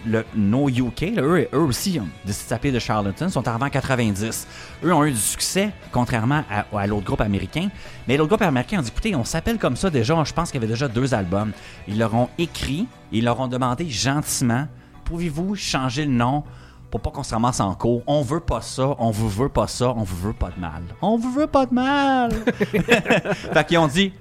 [0.08, 3.66] le, nos UK, là, eux, eux aussi ont décidé de s'appeler The Charlatans, sont arrivés
[3.66, 4.48] en 90.
[4.84, 7.70] Eux ont eu du succès, contrairement à, à l'autre groupe américain.
[8.08, 10.24] Mais l'autre groupe américain a dit écoutez, on s'appelle comme ça déjà.
[10.24, 11.52] Je pense qu'il y avait déjà deux albums.
[11.88, 14.68] Ils leur ont écrit, ils leur ont demandé gentiment
[15.10, 16.44] pouvez-vous changer le nom
[16.92, 18.02] pour pas qu'on se ramasse en cours.
[18.08, 20.82] On veut pas ça, on vous veut pas ça, on vous veut pas de mal.
[21.02, 22.32] On vous veut pas de mal.
[22.54, 24.14] fait qu'ils ont dit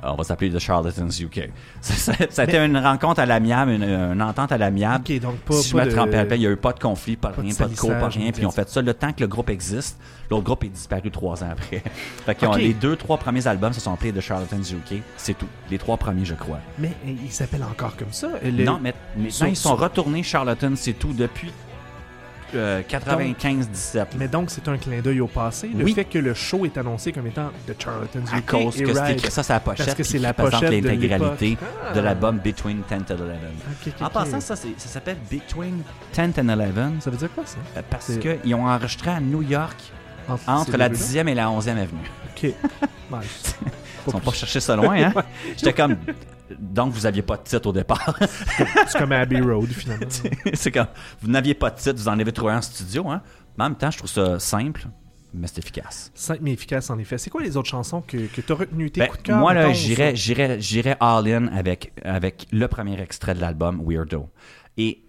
[0.00, 1.50] on va s'appeler The Charlatans UK.
[1.80, 5.04] Ça, a été une rencontre à l'amiable, une, une entente à l'amiable.
[5.10, 7.16] Ok, donc pas, si je pas me de- il n'y a eu pas de conflit,
[7.16, 8.30] pas de rien, pas de cours, pas rien.
[8.30, 8.52] Puis ils ont médiatique.
[8.54, 9.98] fait ça le temps que le groupe existe.
[10.30, 11.82] L'autre groupe est disparu trois ans après.
[12.26, 15.02] fait qu'ils ont- les deux, trois premiers albums se sont appelés The Charlatans UK.
[15.16, 15.48] C'est tout.
[15.68, 16.58] Les trois premiers, je crois.
[16.78, 18.28] Mais euh, il s'appelle encore comme ça.
[18.44, 21.50] Le- Non, mais maintenant, ils sont retournés Charlatan, c'est tout, depuis
[22.54, 24.06] euh, 95-17.
[24.18, 25.68] Mais donc, c'est un clin d'œil au passé.
[25.76, 25.92] Le Oui.
[25.94, 29.30] fait que le show est annoncé comme étant The Charlatans À UK cause que écrit
[29.30, 29.86] ça, la pochette.
[29.86, 31.56] Parce que c'est la pochette l'intégralité.
[31.86, 31.92] Ah.
[31.92, 33.20] de l'album Between 10 and 11.
[33.20, 35.82] Ok, ok, En passant, ça, ça s'appelle Between
[36.14, 37.56] 10 and 11 Ça veut dire quoi, ça?
[37.76, 39.76] euh, parce qu'ils ont enregistré à New York
[40.46, 41.00] Entre ces la deux-là?
[41.24, 42.10] 10e et la 11e avenue.
[42.36, 42.52] Ok.
[43.10, 43.20] Ouais,
[44.06, 45.12] Ils sont pas cherché ça loin, hein?
[45.56, 45.96] J'étais comme.
[46.58, 48.18] Donc, vous aviez pas de titre au départ.
[48.86, 50.06] c'est comme Abbey Road, finalement.
[50.54, 50.86] c'est comme.
[51.20, 53.22] Vous n'aviez pas de titre, vous en avez trouvé un en studio, hein?
[53.56, 54.86] Mais en même temps, je trouve ça simple,
[55.34, 56.10] mais c'est efficace.
[56.14, 57.18] Simple mais efficace, en effet.
[57.18, 58.90] C'est quoi les autres chansons que, que tu as retenues?
[58.90, 59.38] Tes Ben, coups de cœur?
[59.38, 64.30] moi, là, j'irais, j'irais all-in avec, avec le premier extrait de l'album, Weirdo.
[64.78, 65.02] Et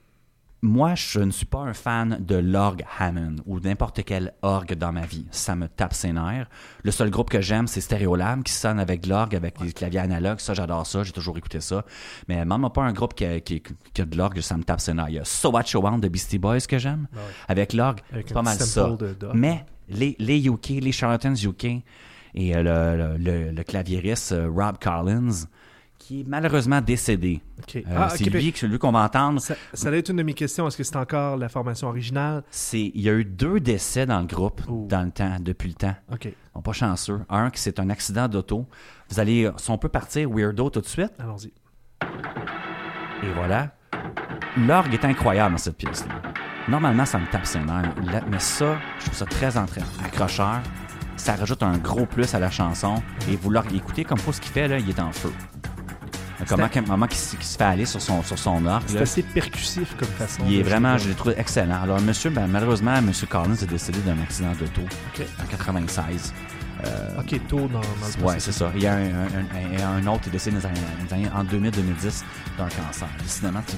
[0.62, 4.92] moi, je ne suis pas un fan de l'orgue Hammond ou n'importe quel orgue dans
[4.92, 5.26] ma vie.
[5.32, 6.48] Ça me tape ses nerfs.
[6.84, 10.00] Le seul groupe que j'aime, c'est Stereolab, qui sonne avec de l'orgue, avec des claviers
[10.02, 10.40] analogues.
[10.40, 11.04] Ça, j'adore ça.
[11.04, 11.86] J'ai toujours écouté ça.
[12.28, 13.62] Mais même pas un groupe qui a, qui,
[13.94, 15.10] qui a de l'orgue, ça me tape ses nerfs.
[15.10, 17.08] Il y a So What You Want de Beastie Boys que j'aime.
[17.14, 17.24] Ah ouais.
[17.48, 18.02] Avec l'orgue,
[18.34, 18.88] pas mal ça.
[19.34, 21.66] Mais les, les UK, les Charlatans UK
[22.36, 25.46] et euh, le, le, le- le claviériste euh, Rob Collins,
[26.10, 27.40] qui est malheureusement décédé.
[27.60, 27.76] Ok.
[27.76, 29.40] Euh, Ah, c'est lui, que- lui qu'on va entendre.
[29.40, 30.68] Ça, ça allait être une de mes questions.
[30.68, 32.42] Est-ce que c'est encore la formation originale?
[32.50, 34.88] C'est, il y a eu deux décès dans le groupe Oh.
[34.90, 35.94] dans le temps, depuis le temps.
[36.12, 36.30] Ok.
[36.56, 37.20] Sont pas chanceux.
[37.30, 38.66] Un, qui c'est un accident d'auto.
[39.12, 41.12] Vous allez, si on peut partir Weirdo tout de suite.
[41.20, 41.54] Allons-y.
[43.22, 43.76] Et voilà.
[44.58, 46.16] L'orgue est incroyable dans cette pièce-là.
[46.68, 47.94] Normalement, ça me tape ses nerfs.
[48.12, 50.60] Là- Mais ça, je trouve ça très accrocheur.
[51.18, 52.96] Ça rajoute un gros plus à la chanson.
[53.30, 55.32] Et vous l'écoutez comme faut ce qu'il fait, là, il est en feu.
[56.48, 58.84] Comment, comment il, se- qu'il se fait aller sur son, sur son orgue.
[58.88, 60.44] C'est assez percussif comme façon.
[60.48, 61.82] Il est vraiment, je l'ai trouvé excellent.
[61.84, 64.82] Alors, monsieur, ben, malheureusement, monsieur Collins est décédé d'un accident d'auto
[65.14, 65.26] Ok.
[65.44, 66.34] en 96.
[67.20, 67.80] Ok, tôt dans, dans
[68.20, 68.72] le Ouais, c'est ça.
[68.74, 70.58] Il y a un, un- un- un autre qui est décédé
[71.12, 72.24] les les en 2000-2010
[72.58, 73.08] d'un cancer.
[73.22, 73.76] Décidément, tu-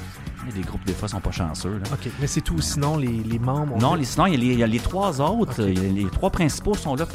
[0.48, 1.80] il des groupes, des fois, sont pas chanceux.
[1.80, 1.84] là.
[1.94, 2.60] Ok, mais c'est tout.
[2.62, 3.78] Sinon, les, les membres.
[3.80, 5.68] Non, les, sinon, il y, a les, il y a les trois autres.
[5.68, 7.06] Il les trois principaux sont là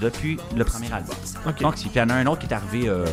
[0.00, 1.14] depuis le premier album.
[1.46, 1.60] Ok.
[1.60, 3.04] Donc, il y en a un autre qui est arrivé euh,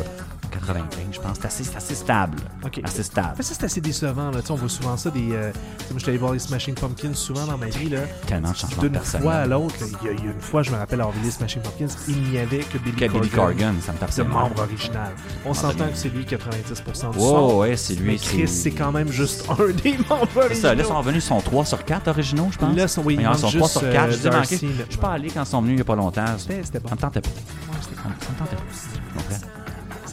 [0.56, 1.36] en 95, je pense.
[1.40, 2.38] C'est assez, assez stable.
[2.84, 3.34] Assez stable.
[3.38, 4.30] Mais ça, c'est assez décevant.
[4.30, 4.40] Là.
[4.40, 5.10] Tu sais, On voit souvent ça.
[5.10, 7.88] Des, euh, moi, je suis allé voir les Smashing Pumpkins souvent dans ma vie.
[7.88, 8.00] Là.
[8.26, 10.62] Tellement de changements D'une fois à l'autre, il y, a, il y a une fois,
[10.62, 13.28] je me rappelle avoir vu les Smashing Pumpkins, il n'y avait que Billy Quel Billy
[13.28, 15.12] Corgan, Corgan, ça me tape le membre original.
[15.44, 17.58] On s'entend que c'est lui 90% du Wow, son.
[17.58, 18.06] ouais, c'est lui.
[18.12, 20.60] mais Chris, c'est quand même juste un des membres originaux.
[20.60, 22.76] Ça, là, ils sont revenus, ils sont 3 sur 4 originaux, je pense.
[22.76, 24.26] Là, sont- oui, il ils en sont 3 juste, sur 4.
[24.26, 24.56] euh, je
[24.90, 26.24] suis pas allé quand ils sont venus il y a pas longtemps.
[26.38, 26.90] C'était bon.
[26.90, 27.30] me tentait pas.
[27.30, 28.62] Ça me tentait pas.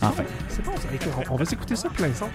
[0.10, 0.24] Enfin.
[0.48, 0.72] C'est bon,
[1.30, 2.30] on, on va s'écouter ça plein son.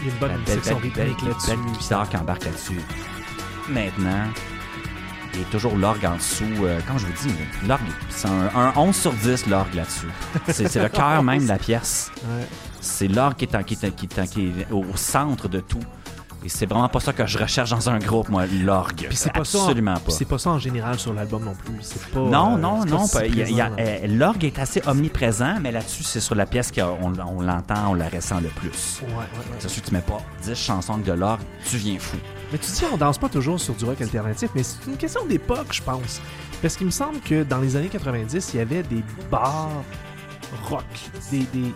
[0.00, 1.46] Il y a une bonne La belle, section rythmique là-dessus.
[1.50, 2.80] belle guitare qui embarque là-dessus.
[3.68, 4.24] Maintenant,
[5.34, 6.44] il y a toujours l'orgue en dessous.
[6.62, 7.34] euh, comment je vous dis,
[7.66, 10.08] l'orgue, c'est un, un 11 sur 10 l'orgue là-dessus.
[10.48, 12.10] C'est c'est le cœur même de la pièce.
[12.24, 12.46] Ouais.
[12.80, 15.48] C'est l'orgue qui est, en- qui est en- qui est en- qui est au centre
[15.48, 15.80] de tout.
[16.42, 19.08] Et c'est vraiment pas ça que je recherche dans un groupe, moi, l'orgue.
[19.10, 20.10] C'est pas Absolument pas.
[20.10, 21.74] C'est pas ça en général sur l'album non plus.
[21.82, 22.20] C'est pas.
[22.20, 23.04] Non, euh, non, non.
[23.14, 27.94] euh, L'orgue est assez omniprésent, mais là-dessus, c'est sur la pièce qu'on on l'entend, on
[27.94, 29.00] la ressent le plus.
[29.02, 29.56] Ouais, ouais, ouais.
[29.58, 32.16] C'est sûr que tu mets pas 10 chansons de l'orgue, tu viens fou.
[32.52, 35.26] Mais tu dis, on danse pas toujours sur du rock alternatif, mais c'est une question
[35.26, 36.20] d'époque, je pense.
[36.62, 39.68] Parce qu'il me semble que dans les années 90, il y avait des bars
[40.68, 40.84] rock,
[41.30, 41.72] des, des,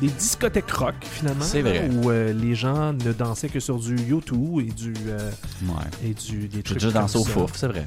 [0.00, 1.44] des discothèques rock, finalement.
[1.44, 1.88] C'est vrai.
[1.92, 4.94] Où euh, les gens ne dansaient que sur du U2 et du.
[5.08, 5.30] euh,
[5.64, 6.08] Ouais.
[6.10, 7.84] et du des trucs dansé comme au fouf, c'est vrai.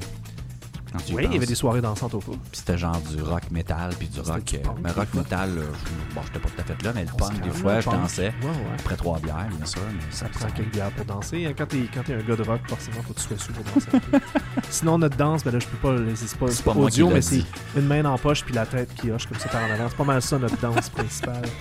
[1.12, 2.36] Oui, il y avait des soirées dansantes au fouf.
[2.52, 4.44] Puis c'était genre du rock metal, puis du rock.
[4.44, 6.92] du euh, punk, mais rock metal, euh, je- bon, j'étais pas tout à fait là,
[6.94, 8.28] mais le punk, des fois, je dansais.
[8.42, 8.54] Ouais, ouais.
[8.78, 11.52] Après trois bières, bien sûr, mais ça Ça prend quelques bières pour danser.
[11.58, 13.64] Quand t'es, quand t'es un gars de rock, forcément, faut que tu sois sous pour
[13.64, 13.88] danser.
[13.92, 14.20] un peu.
[14.70, 15.96] Sinon, notre danse, ben là, je peux pas.
[16.14, 17.42] C'est pas, C'est pas audio, mais c'est
[17.76, 19.88] une main en poche puis la tête qui hoche comme ça par en avant.
[19.88, 21.42] C'est pas mal ça, notre danse principale.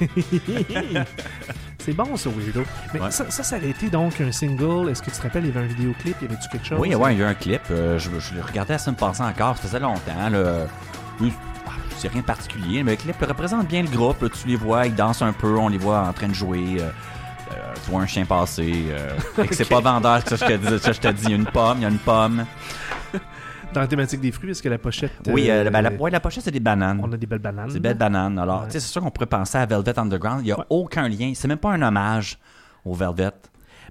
[1.78, 2.64] c'est bon, ça, Weirdo.
[2.94, 3.10] Mais Ouais.
[3.10, 4.90] ça, ça, ça avait été donc un single.
[4.90, 6.78] Est-ce que tu te rappelles, il y avait un vidéoclip, il y avait-tu quelque chose?
[6.80, 7.62] Oui, ouais, il y a eu un clip.
[7.70, 9.56] euh, je, je le regardais la semaine passée encore.
[9.56, 10.28] Ça faisait longtemps.
[10.30, 10.66] Là.
[11.20, 11.32] Oui,
[11.66, 14.22] ah, c'est rien de particulier, mais le clip représente bien le groupe.
[14.22, 14.28] là.
[14.28, 15.56] Tu les vois, ils dansent un peu.
[15.56, 16.76] On les voit en train de jouer.
[16.80, 16.88] euh,
[17.52, 18.84] euh, tu vois un chien passer.
[19.38, 20.78] et que c'est pas vendeur ça, je te dis.
[20.78, 21.24] Ça, je te dis.
[21.24, 22.44] Il y a une pomme, il y a une pomme.
[23.72, 25.12] Dans la thématique des fruits, est-ce que la pochette.
[25.28, 27.00] Oui, euh, euh, ben, la, ouais, la pochette, c'est des bananes.
[27.02, 27.70] On a des belles bananes.
[27.70, 28.38] C'est belle banane.
[28.38, 28.66] Alors, Ouais.
[28.66, 30.40] tu sais, c'est sûr qu'on pourrait penser à Velvet Underground.
[30.42, 30.64] Il n'y a Ouais.
[30.68, 31.32] aucun lien.
[31.34, 32.38] C'est même pas un hommage
[32.84, 33.30] au Velvet.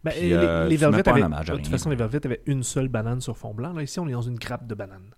[0.04, 2.88] Ben, Puis, les, euh, les Velvet avaient, de toute façon, les Velvet avaient une seule
[2.88, 3.74] banane sur fond blanc.
[3.74, 5.12] Là, ici, on est dans une grappe de bananes.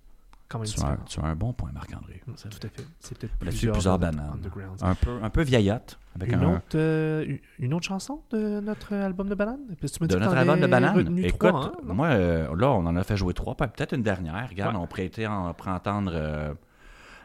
[0.54, 1.06] Quand même Tu as, un, différent.
[1.08, 2.22] tu as un bon point, Marc-André.
[2.28, 2.86] Mm, Tout à fait.
[3.00, 4.40] C'est peut-être plusieurs, plusieurs bananes.
[4.82, 6.00] Un peu, un peu vieillotte.
[6.16, 10.16] Avec Une, un, autre, euh, une- autre chanson de notre album de banane tu de
[10.18, 11.18] notre album de banane.
[11.20, 14.48] Écoute, trois, hein, moi, euh, là, on en a fait jouer trois, peut-être une dernière.
[14.50, 14.82] Regarde, Ouais.
[14.82, 16.12] on pourrait en, pour entendre.
[16.14, 16.54] euh,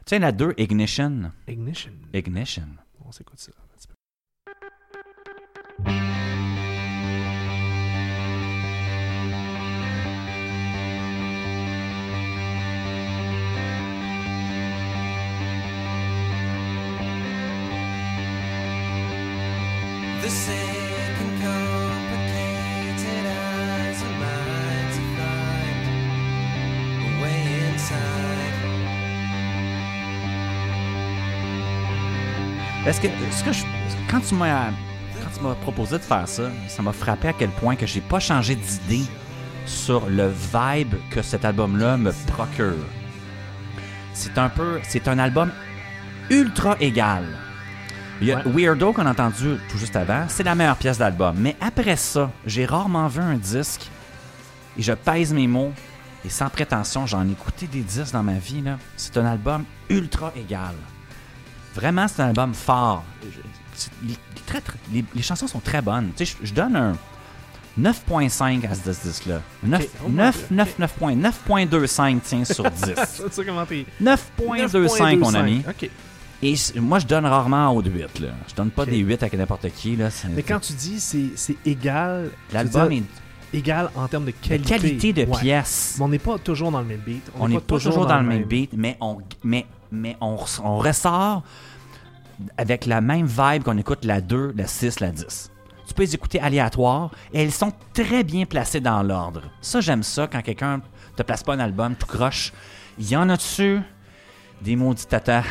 [0.06, 1.30] Tiens, la deux, Ignition.
[1.46, 1.92] Ignition.
[2.14, 2.62] Ignition.
[3.06, 3.52] On s'écoute ça.
[3.52, 3.88] un petit
[5.84, 6.17] peu.
[33.00, 33.06] Que,
[34.10, 34.72] quand tu m'as
[35.62, 39.04] proposé de faire ça, ça m'a frappé à quel point que j'ai pas changé d'idée
[39.66, 42.84] sur le vibe que cet album-là me procure.
[44.14, 45.52] C'est un peu, c'est un album
[46.28, 47.24] ultra égal.
[48.20, 48.52] Il y a Ouais.
[48.52, 51.36] Weirdo qu'on a entendu tout juste avant, c'est la meilleure pièce d'album.
[51.38, 53.88] Mais après ça, j'ai rarement vu un disque
[54.76, 55.72] et je pèse mes mots
[56.24, 58.62] et sans prétention, j'en ai écouté des disques dans ma vie.
[58.96, 60.74] C'est un album ultra égal.
[61.74, 63.04] Vraiment, c'est un album fort.
[64.02, 66.10] Les, les très- très- les- les chansons sont très bonnes.
[66.16, 66.96] Tu sais, je, je donne un
[67.80, 69.40] 9.5 à ce disque-là.
[69.62, 71.14] 9, Ok, oh mon 9, Dieu, 9, 9 points.
[71.14, 72.82] 9.25, tiens, sur 10.
[73.06, 73.86] C'est ça comment t'es.
[74.02, 75.62] 9.25, mon ami.
[75.68, 75.88] OK.
[76.42, 78.20] Et moi, je donne rarement haut de 8.
[78.20, 78.28] Là.
[78.48, 79.96] Je donne pas des 8 à n'importe qui.
[79.96, 80.08] Là.
[80.30, 83.02] Mais quand tu dis c'est égal, tu L'album est
[83.52, 84.68] égal en termes de de qualité.
[84.78, 85.40] qualité de Ouais.
[85.40, 85.96] pièces.
[85.98, 87.22] Mais on n'est pas toujours dans le même beat.
[87.40, 90.78] On n'est pas toujours dans, le même beat, mais on, mais, mais on, res- on
[90.78, 91.42] ressort
[92.56, 95.50] avec la même vibe qu'on écoute la 2, la 6, la 10.
[95.88, 99.42] Tu peux les écouter aléatoires et elles sont très bien placées dans l'ordre.
[99.60, 100.82] Ça, j'aime ça quand quelqu'un
[101.16, 102.52] te place pas un album tout croche.
[102.98, 103.80] Il y en a dessus
[104.62, 105.44] des maudits tatas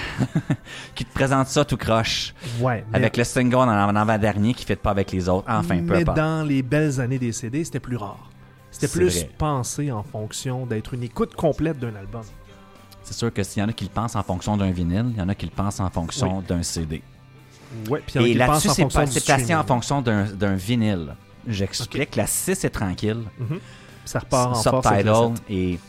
[0.95, 2.83] qui te présentent ça tout croche Ouais.
[2.91, 5.47] mais- avec le single en en avant-dernier qui ne fit pas avec les autres.
[5.49, 6.17] Enfin, peu mais importe.
[6.17, 8.29] dans les belles années des CD, c'était plus rare.
[8.71, 9.29] C'était plus vrai.
[9.37, 12.21] pensé en fonction d'être une écoute complète d'un album.
[13.03, 15.17] C'est sûr que s'il y en a qui le pensent en fonction d'un vinyle, il
[15.17, 17.01] y en a qui le pensent en fonction d'un CD.
[17.89, 18.85] Ouais, puis Et là-dessus, c'est
[19.25, 21.15] placé en fonction d'un vinyle.
[21.47, 23.59] J'explique, la 6 est tranquille, Mhm.
[24.03, 25.43] Ça repart en force subtitle, le sept.
[25.49, 25.79] et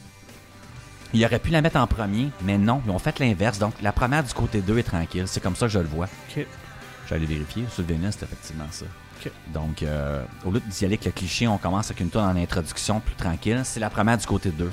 [1.15, 3.59] il aurait pu la mettre en premier, mais non, ils ont fait l'inverse.
[3.59, 5.25] Donc, la première du côté 2 est tranquille.
[5.27, 6.07] C'est comme ça que je le vois.
[6.31, 6.47] Ok.
[7.09, 7.65] J'allais vérifier.
[7.73, 8.85] Sur le vinyle, c'est effectivement ça.
[9.25, 9.33] Ok.
[9.53, 12.37] Donc, euh, au lieu d'y aller avec le cliché, on commence avec une tonne en
[12.41, 13.61] introduction plus tranquille.
[13.65, 14.71] C'est la première du côté 2.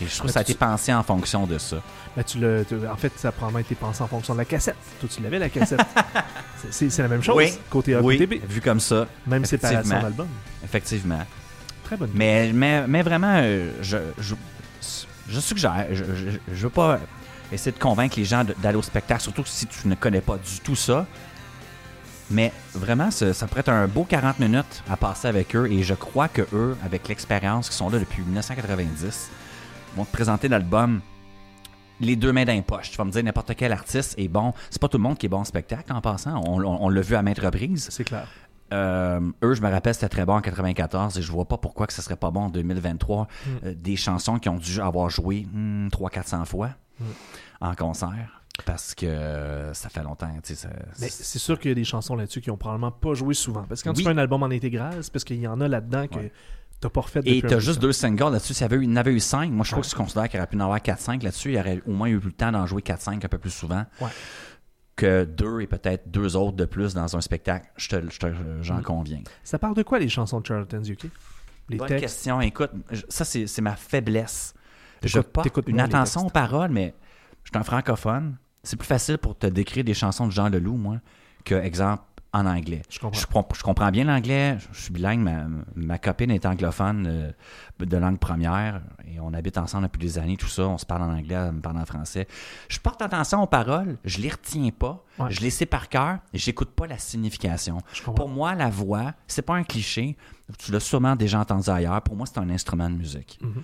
[0.00, 0.22] Et je trouve Mm.
[0.22, 1.76] Mais que ça a été pensé en fonction de ça.
[2.16, 4.44] Ben, tu l'as- tu- en fait, ça a probablement été pensé en fonction de la
[4.44, 4.76] cassette.
[5.00, 5.80] Toi, tu l'avais, la cassette.
[6.70, 7.36] C'est- la même chose.
[7.36, 7.52] Oui.
[7.68, 8.42] Côté A, oui, côté B.
[8.48, 10.28] vu comme ça, Même séparation d'album.
[10.64, 11.20] effectivement.
[11.84, 12.10] Très bonne.
[12.14, 14.34] Mais, mais, mais vraiment, euh, je, je,
[15.28, 16.98] je suggère, je, je, je veux pas
[17.52, 20.60] essayer de convaincre les gens d'aller au spectacle, surtout si tu ne connais pas du
[20.60, 21.06] tout ça.
[22.30, 25.66] Mais vraiment, ça, ça pourrait être un beau 40 minutes à passer avec eux.
[25.72, 29.30] Et je crois que eux, avec l'expérience, qui sont là depuis 1990,
[29.96, 31.00] vont te présenter l'album
[32.00, 32.90] les deux mains dans les poches.
[32.90, 34.52] Tu vas me dire n'importe quel artiste est bon.
[34.70, 36.40] C'est pas tout le monde qui est bon en spectacle en passant.
[36.46, 37.88] On, on- on l'a vu à maintes reprises.
[37.90, 38.28] C'est clair.
[38.72, 41.86] Euh, eux, je me rappelle, c'était très bon en 94 et je vois pas pourquoi
[41.86, 43.24] que ce serait pas bon en 2023.
[43.24, 43.48] Mm.
[43.64, 45.46] Euh, des chansons qui ont dû avoir joué
[45.90, 47.04] 300-400 fois Mm.
[47.60, 50.28] en concert parce que euh, ça fait longtemps.
[50.42, 50.68] tu ça-
[51.00, 53.62] Mais c'est sûr qu'il y a des chansons là-dessus qui ont probablement pas joué souvent.
[53.68, 54.02] Parce que quand Oui.
[54.02, 56.32] tu fais un album en intégral, c'est parce qu'il y en a là-dedans que Ouais.
[56.80, 57.86] t'as pas refait Et depuis un t'as juste de temps.
[57.86, 58.54] deux singles là-dessus.
[58.54, 59.88] S'il y en avait eu cinq, moi je trouve Ouais.
[59.88, 61.50] que je considère qu'il aurait pu en avoir 4-5 là-dessus.
[61.52, 63.84] Il y aurait au moins eu le temps d'en jouer 4-5 un peu plus souvent
[64.00, 64.08] Ouais.
[64.98, 67.70] Que deux et peut-être deux autres de plus dans un spectacle.
[67.76, 68.26] Je te- je te-
[68.62, 68.82] J'en Mm.
[68.82, 69.20] conviens.
[69.44, 71.06] Ça parle de quoi les chansons de Charlton's UK
[71.70, 72.02] Les Bonne textes?
[72.02, 72.40] question.
[72.40, 72.70] Écoute,
[73.08, 74.54] ça, c'est ma faiblesse.
[75.04, 76.94] Je porte une attention aux paroles, mais
[77.44, 78.36] je suis un francophone.
[78.64, 80.96] C'est plus facile pour te décrire des chansons de Jean Leloup, moi,
[81.44, 82.02] que, exemple,
[82.34, 82.82] en anglais.
[82.90, 83.18] Je comprends.
[83.20, 87.32] Je, comp- je comprends bien l'anglais, je suis bilingue, ma, ma copine est anglophone euh,
[87.80, 91.02] de langue première et on habite ensemble depuis des années, tout ça, on se parle
[91.02, 92.28] en anglais, elle me parle en français.
[92.68, 95.30] Je porte attention aux paroles, je les retiens pas, Ouais.
[95.32, 97.78] je les sais par cœur et j'écoute pas la signification.
[98.04, 100.16] Pour moi, la voix, c'est pas un cliché,
[100.58, 103.38] tu l'as sûrement déjà entendu ailleurs, pour moi, c'est un instrument de musique.
[103.42, 103.62] Mhm.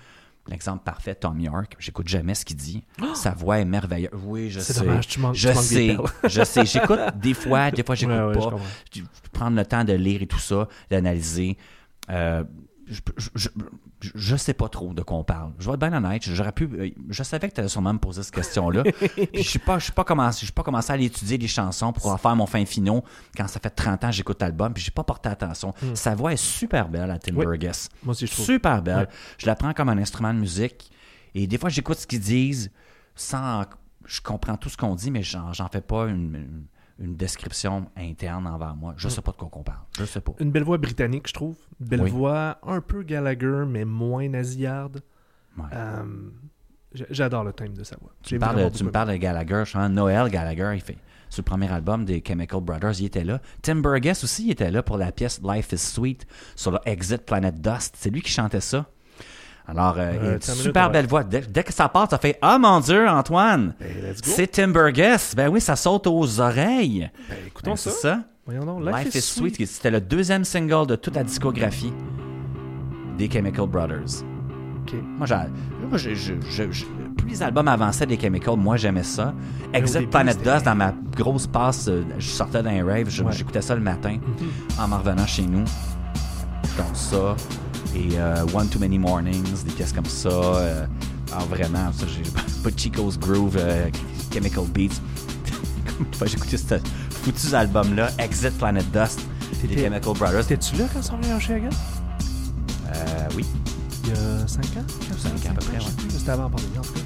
[0.48, 2.85] L'exemple parfait, Tom York, j'écoute jamais ce qu'il dit.
[3.14, 4.11] Sa voix est merveilleuse.
[4.24, 4.80] Oui, je C'est sais.
[4.80, 5.96] dommage, tu manques- je tu sais,
[6.28, 6.66] je sais.
[6.66, 8.57] J'écoute des fois, des fois j'écoute Ouais, pas
[8.94, 9.00] je
[9.33, 11.57] prendre le temps de lire et tout ça, d'analyser.
[12.11, 12.44] Euh,
[12.87, 13.49] je,
[14.14, 15.53] je, sais pas trop de quoi on parle.
[15.59, 16.23] Je vais être bien honnête.
[16.25, 16.64] J'aurais pu.
[16.79, 18.83] euh, Je savais que tu allais sûrement me poser cette question-là.
[19.35, 21.49] Je suis pas, je suis pas commencé, je suis pas commencé à aller étudier les
[21.49, 23.03] chansons pour en faire mon fin finaux
[23.37, 24.73] quand ça fait 30 ans que j'écoute l'album.
[24.75, 25.73] Puis j'ai pas porté attention.
[25.94, 27.38] Sa voix est super belle à Tim Hmm.
[27.38, 27.47] Oui.
[27.47, 27.88] Burgess.
[28.03, 28.44] Moi aussi, je trouve.
[28.44, 29.09] Super belle.
[29.38, 30.90] Je la prends comme un instrument de musique.
[31.35, 32.70] Et des fois, j'écoute ce qu'ils disent
[33.14, 33.64] sans.
[34.07, 36.64] Je comprends tout ce qu'on dit, mais j'en j'en fais pas une, une-
[36.98, 38.94] une description interne envers moi.
[38.96, 39.80] Je sais pas de quoi qu'on parle.
[39.98, 40.33] Je sais pas.
[40.38, 41.57] Une belle voix britannique, je trouve.
[41.80, 42.11] Une belle Oui.
[42.11, 45.02] voix un peu Gallagher, mais moins nasillarde.
[45.59, 45.64] Ouais.
[45.72, 46.04] Euh,
[47.11, 48.12] J'adore le thème de sa voix.
[48.22, 50.96] Tu parles, me parles de Gallagher, je sens Noël Gallagher, il fait
[51.28, 53.40] sur le premier album des Chemical Brothers, il était là.
[53.62, 57.24] Tim Burgess aussi il était là pour la pièce Life is Sweet sur le Exit
[57.26, 57.96] Planet Dust.
[57.98, 58.87] C'est lui qui chantait ça.
[59.66, 61.24] Alors, euh, Euh, une super minute, belle voix.
[61.24, 63.74] Dès, dès que ça part, ça fait Ah mon Dieu, Antoine!
[63.81, 64.14] Hey, go.
[64.22, 65.35] C'est Tim Burgess.
[65.35, 67.11] Ben oui, ça saute aux oreilles.
[67.29, 67.90] Ben, écoutons Ben, ça.
[67.90, 68.20] c'est ça.
[68.44, 68.85] Voyons donc.
[68.85, 71.92] Life, is Sweet, c'était le deuxième single de toute la discographie
[73.16, 74.22] des Chemical Brothers.
[74.83, 74.94] Ok.
[75.16, 76.85] Moi, je- je- je- je-
[77.16, 79.33] plus les albums avançaient des Chemicals, moi j'aimais ça.
[79.72, 83.33] au Exit Planet Dust, dans ma grosse passe, euh, je sortais d'un rave, Ouais.
[83.33, 84.18] j'écoutais ça le matin
[84.79, 85.64] en m'en revenant chez nous.
[86.77, 87.35] Donc ça,
[87.94, 90.28] et euh, One Too Many Mornings, des pièces comme ça.
[90.28, 90.87] euh,
[91.33, 92.22] alors vraiment, ça, j'ai
[92.62, 93.88] pas Chico's Groove, euh,
[94.33, 95.00] Chemical Beats.
[96.26, 96.74] J'ai écouté ce
[97.22, 99.20] foutu album-là, Exit Planet Dust,
[99.62, 100.46] des Chemical Brothers.
[100.46, 101.68] T'étais-tu là quand ils sont venus à Chicago?
[102.88, 103.44] Euh, oui,
[104.04, 104.85] Il y a 5 ans?
[105.16, 105.85] 5 ans à peu près, ouais.
[106.09, 107.00] C'était avant la pandémie, en tout cas.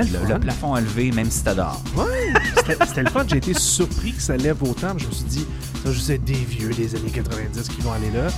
[0.00, 0.34] Euh, le, fun.
[0.34, 1.82] le plafond élevé, même si dehors.
[1.94, 3.24] Ouais, c'était c'était le fun.
[3.28, 4.96] J'ai été surpris que ça lève autant.
[4.96, 5.46] Je me suis dit,
[5.84, 8.28] ça, je sais des vieux des années 90 qui vont aller là.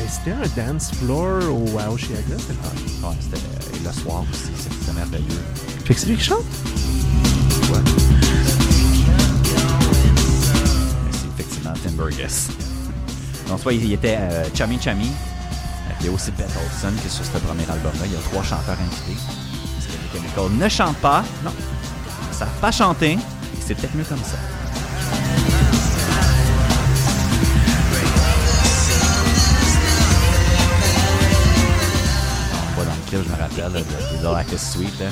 [0.00, 2.36] Mais c'était un dance floor au Wow Chiaga.
[2.38, 3.06] C'était le.
[3.06, 5.42] Ouais, c'était et le soir aussi, c'était merveilleux.
[5.84, 6.44] Fait que c'est lui qui chante?
[11.12, 12.48] C'est effectivement Tim Burgess.
[13.48, 17.06] Donc, soit il, était euh, Chummy Chummy, euh, il y a aussi Beth Olson qui
[17.06, 18.06] est sur ce premier album-là.
[18.06, 19.20] Il y a trois chanteurs invités.
[19.74, 23.18] Parce que les Chemicals ne chantent pas, non, ils ne savent pas chanter, et
[23.60, 24.38] c'est peut-être mieux comme ça.
[33.10, 35.06] Clip, je me rappelle, le, le Life is Sweet, là.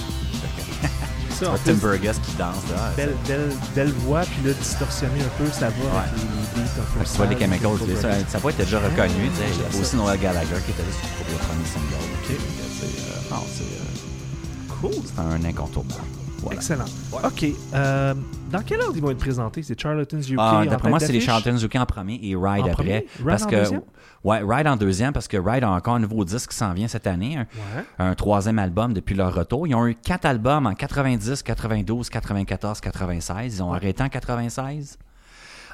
[1.39, 2.91] Ça, en C'est Tim Burgess qui danse, là.
[2.97, 6.99] belle, belle, belle voix, puis là, distorsionné un peu, ça va avec les, beats un
[6.99, 9.29] peu Tu vois les Chemicals, ça, ça va être déjà reconnu.
[9.31, 9.43] tu sais.
[9.55, 12.09] Il y avait aussi Noel Gallagher qui était là sur le premier single.
[12.19, 12.37] Ok.
[12.81, 15.03] C'est euh, non, c'est, euh, Cool.
[15.05, 16.01] c'est un incontournable.
[16.49, 16.57] Voilà.
[16.57, 16.85] Excellent.
[17.25, 17.47] OK.
[17.75, 18.15] euh,
[18.51, 19.63] dans quel ordre ils vont être présentés?
[19.63, 21.21] C'est Charlatans UK Ah, en D'après moi, c'est les?
[21.21, 22.83] Charlton UK en premier et Ride En après.
[23.19, 23.83] Ride parce en que, deuxième?
[24.25, 26.89] Ouais, Ride en deuxième parce que Ride a encore un nouveau disque qui s'en vient
[26.89, 27.37] cette année.
[27.37, 27.41] Un,
[27.77, 27.85] Ouais.
[27.99, 29.67] un troisième album depuis leur retour.
[29.67, 33.55] Ils ont eu quatre albums en 90, 92, 94, 96.
[33.57, 34.99] Ils ont arrêté en 96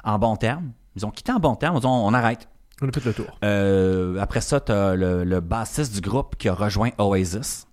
[0.03, 0.71] en bon terme.
[0.95, 1.75] Ils ont quitté en bon terme.
[1.75, 2.47] Ils ont dit on arrête.
[2.81, 3.25] On a fait le tour.
[3.43, 7.65] Euh, après ça, tu as le, le bassiste du groupe qui a rejoint Oasis.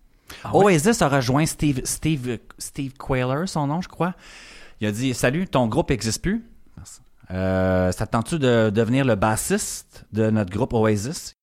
[0.52, 4.14] Oasis a rejoint Steve, Steve, Steve Quayler, son nom, je crois.
[4.80, 6.44] Il a dit Salut, ton groupe n'existe plus.
[7.30, 11.34] Euh, ça te tente-tu de devenir le bassiste de notre groupe Oasis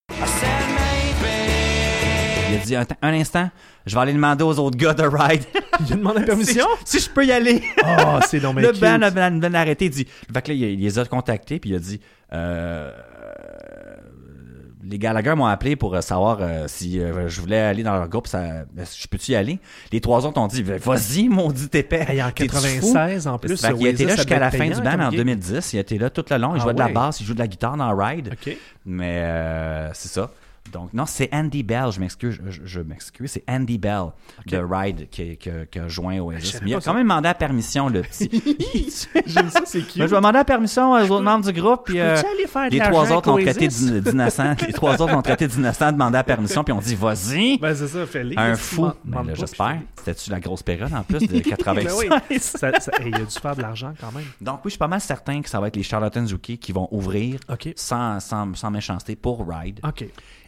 [2.50, 3.50] Il a dit un, un instant,
[3.86, 5.44] je vais aller demander aux autres gars de Ride
[5.88, 6.66] Il a demandé permission?
[6.84, 7.64] si, si je peux y aller.
[7.86, 8.82] Oh, c'est bien Le cute.
[8.82, 9.86] band a ben- ben arrêté.
[9.86, 10.08] Il dit.
[10.34, 12.02] Fait que là, il, il les a contactés, puis il a dit.
[12.34, 12.92] Euh,
[14.90, 18.08] les Gallagher m'ont appelé pour euh, savoir euh, si euh, je voulais aller dans leur
[18.08, 19.60] groupe, ça, je peux-tu y aller?
[19.92, 22.06] Les trois autres ont dit, Ben, vas-y, mon dit épais.
[22.10, 22.94] Hey, en T'es-tu fou?
[22.94, 25.20] 96, en plus, a été Oasis, là jusqu'à la fin du band en gig.
[25.20, 25.74] 2010.
[25.74, 26.56] Il a été là tout le long.
[26.56, 28.34] Il Ah jouait de la basse, il joue de la guitare dans Ride.
[28.86, 30.32] Mais euh, c'est ça.
[30.72, 34.08] Donc, non, c'est Andy Bell, je m'excuse, je, je m'excuse, c'est Andy Bell
[34.46, 36.60] de Ride qui, qui, qui a joint Oasis.
[36.62, 38.30] Mais il a quand même demandé la permission, le petit.
[39.26, 39.98] J'aime ça, c'est cute.
[39.98, 41.86] Ben, je vais demander la permission aux autres membres du groupe.
[41.86, 42.16] Puis, euh,
[42.70, 43.92] les trois autres l'ont traité Oasis?
[43.92, 44.56] d'in- d'innocent.
[44.68, 47.58] les trois autres l'ont traité d'innocent, demandé la permission, puis on dit vas-y.
[47.58, 48.38] Ben, c'est ça, fais-le.
[48.38, 48.90] un fou.
[49.04, 49.80] Ben, là, j'espère.
[49.98, 51.86] C'était-tu la grosse période en plus de 96?
[52.10, 52.40] Ben oui.
[52.40, 54.26] Ça- ça- il a dû faire de l'argent quand même.
[54.42, 56.72] Donc oui, je suis pas mal certain que ça va être les Charlatans UK qui
[56.72, 57.40] vont ouvrir
[57.76, 59.80] sans, sans, sans méchanceté pour Ride.
[59.88, 60.06] OK.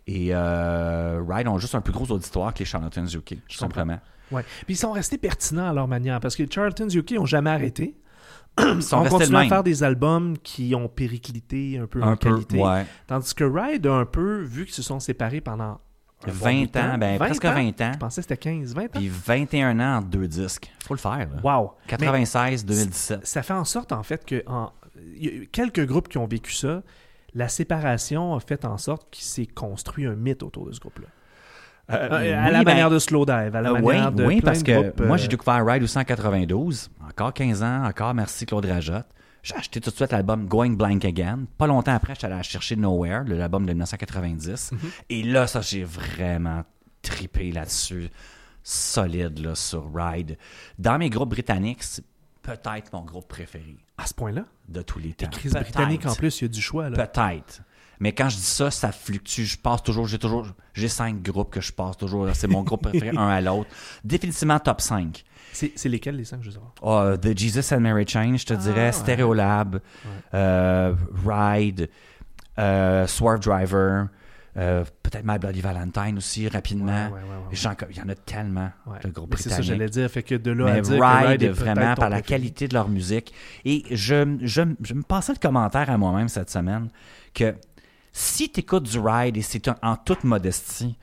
[0.08, 4.00] Et euh, Ride ont juste un plus gros auditoire que les Charlatans UK, tout simplement.
[4.32, 4.44] Ouais.
[4.66, 7.50] Puis ils sont restés pertinents à leur manière parce que les Charlatans UK n'ont jamais
[7.50, 7.96] arrêté.
[8.60, 12.30] Ils sont continue à faire des albums qui ont périclité un peu en un peu,
[12.32, 12.58] qualité.
[12.62, 12.86] ouais.
[13.08, 15.80] Tandis que Ride a un peu, vu qu'ils se sont séparés pendant
[16.26, 17.92] un bon 20 bout de temps, ans, ben, presque 20 ans.
[17.94, 18.88] Je pensais que c'était 15, 20 ans.
[18.94, 20.72] Puis 21 ans en deux disques.
[20.86, 21.30] Faut le faire.
[21.34, 21.42] Là.
[21.44, 21.72] Wow.
[21.90, 23.26] Mais 96, 2017.
[23.26, 24.72] ça fait en sorte, en fait, que en-
[25.16, 26.84] il y a quelques groupes qui ont vécu ça.
[27.34, 31.08] La séparation a fait en sorte qu'il s'est construit un mythe autour de ce groupe-là.
[31.90, 34.42] Euh, à oui, la ben, manière de Slowdive, à la Euh, oui, manière de oui,
[34.42, 36.90] parce de que groupes, moi, euh, j'ai découvert Ride aussi en 92.
[37.08, 39.08] Encore 15 ans, encore merci Claude Rajotte.
[39.44, 41.40] J'ai acheté tout de suite l'album Going Blank Again.
[41.58, 44.72] Pas longtemps après, j'étais allé chercher Nowhere, l'album de 1990.
[44.72, 44.80] Mhm.
[45.10, 46.64] Et là, ça, j'ai vraiment
[47.02, 48.10] tripé là-dessus.
[48.64, 50.38] Solide, là, sur Ride.
[50.78, 51.84] Dans mes groupes britanniques,
[52.42, 54.46] peut-être mon groupe préféré à ce point-là?
[54.68, 55.28] de tous les temps.
[55.30, 55.64] Crise Peut-être.
[55.66, 56.90] britannique en plus, il y a du choix.
[56.90, 57.62] Peut-être.
[58.00, 59.44] Mais quand je dis ça, ça fluctue.
[59.44, 62.28] Je passe toujours, j'ai toujours, j'ai cinq groupes que je passe toujours.
[62.34, 63.70] C'est mon groupe préféré, un à l'autre.
[64.04, 65.24] Définitivement top 5.
[65.54, 66.74] C'est lesquels les cinq, je veux savoir?
[66.82, 68.86] Oh, The Jesus and Mary Chain, je te dirais.
[68.88, 68.92] ouais.
[68.92, 69.82] Stereolab,
[70.34, 70.96] euh,
[71.28, 71.90] Ride,
[72.58, 74.08] euh, Swerve Driver,
[74.58, 77.08] euh, peut-être My Bloody Valentine aussi, rapidement.
[77.08, 77.54] Ouais, ouais, ouais, ouais.
[77.54, 78.70] J'en- Il y en a tellement,
[79.04, 79.68] de groupes Mais c'est ça, britanniques.
[79.80, 80.10] j'allais dire.
[80.12, 82.68] Fait que de là à Mais dire que Ride, Ride est vraiment, par la qualité
[82.68, 83.34] de leur musique.
[83.66, 86.90] Et je, je, je me passais le commentaire à moi-même cette semaine
[87.34, 87.56] que
[88.12, 90.98] si tu écoutes du Ride, et c'est en- en toute modestie,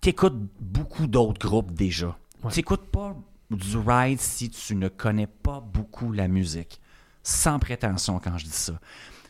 [0.00, 2.16] tu écoutes beaucoup d'autres groupes déjà.
[2.50, 3.16] Tu n'écoutes pas
[3.50, 6.80] du Ride si tu ne connais pas beaucoup la musique.
[7.22, 8.74] Sans prétention quand je dis ça.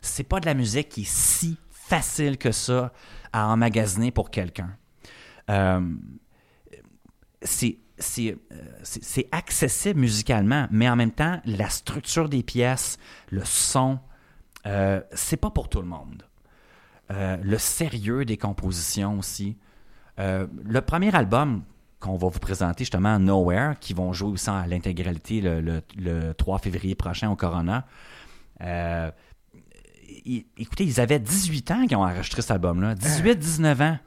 [0.02, 1.56] C'est pas de la musique qui est si
[1.88, 2.92] facile que ça
[3.32, 4.76] à emmagasiner pour quelqu'un.
[5.50, 5.80] Euh,
[7.42, 8.34] euh,
[8.82, 12.98] c'est- accessible musicalement, mais en même temps, la structure des pièces,
[13.30, 13.98] le son,
[14.66, 16.24] euh, c'est pas pour tout le monde.
[17.10, 19.58] Euh, le sérieux des compositions aussi.
[20.16, 21.64] Le premier album
[22.00, 26.58] qu'on va vous présenter justement, Nowhere, qui vont jouer aussi à l'intégralité le- le 3
[26.58, 27.84] février prochain au Corona.
[30.58, 32.94] Écoutez, ils avaient 18 ans quand ont enregistré cet album-là.
[32.94, 33.98] 18-19 ans.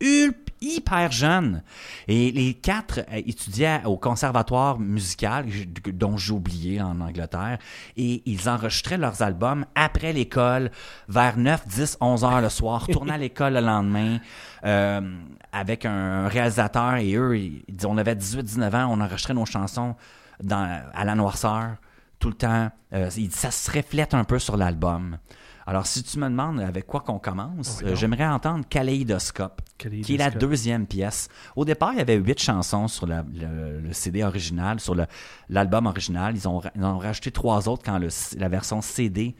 [0.00, 1.62] Ulp- hyper jeunes.
[2.08, 5.46] Et les quatre euh, étudiaient au conservatoire musical,
[5.92, 7.58] dont j'ai oublié en Angleterre,
[7.96, 10.70] et ils enregistraient leurs albums après l'école,
[11.08, 14.18] vers 9, 10, 11 heures le soir, retournaient à l'école le lendemain,
[14.64, 15.00] euh,
[15.52, 19.94] avec un réalisateur, et eux, ils, on avait 18, 19 ans, on enregistrait nos chansons
[20.50, 21.76] à la noirceur,
[22.18, 22.70] tout le temps.
[22.92, 25.18] Euh, ça se reflète un peu sur l'album.
[25.66, 29.62] Alors, si tu me demandes avec quoi qu'on commence, Oui, euh, j'aimerais entendre Kaleidoscope,
[30.02, 31.28] qui est la deuxième pièce.
[31.56, 34.94] Au départ, il y avait huit chansons sur la- le, le CD original, sur
[35.48, 36.36] l'album original.
[36.36, 38.08] Ils ont, ils ont rajouté trois autres quand le-
[38.38, 39.34] la version CD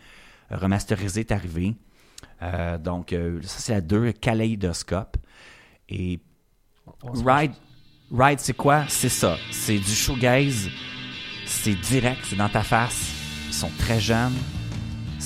[0.51, 1.75] remasterisée est arrivée.
[2.43, 5.17] Euh, donc, euh, ça, c'est la deux, Kaleidoscope.
[5.91, 6.21] Et
[7.03, 7.53] Ride,
[8.11, 8.85] Ride c'est quoi?
[8.89, 9.37] C'est ça.
[9.51, 10.69] C'est du shoegaze.
[11.47, 13.13] C'est direct, c'est dans ta face.
[13.49, 14.33] Ils sont très jeunes.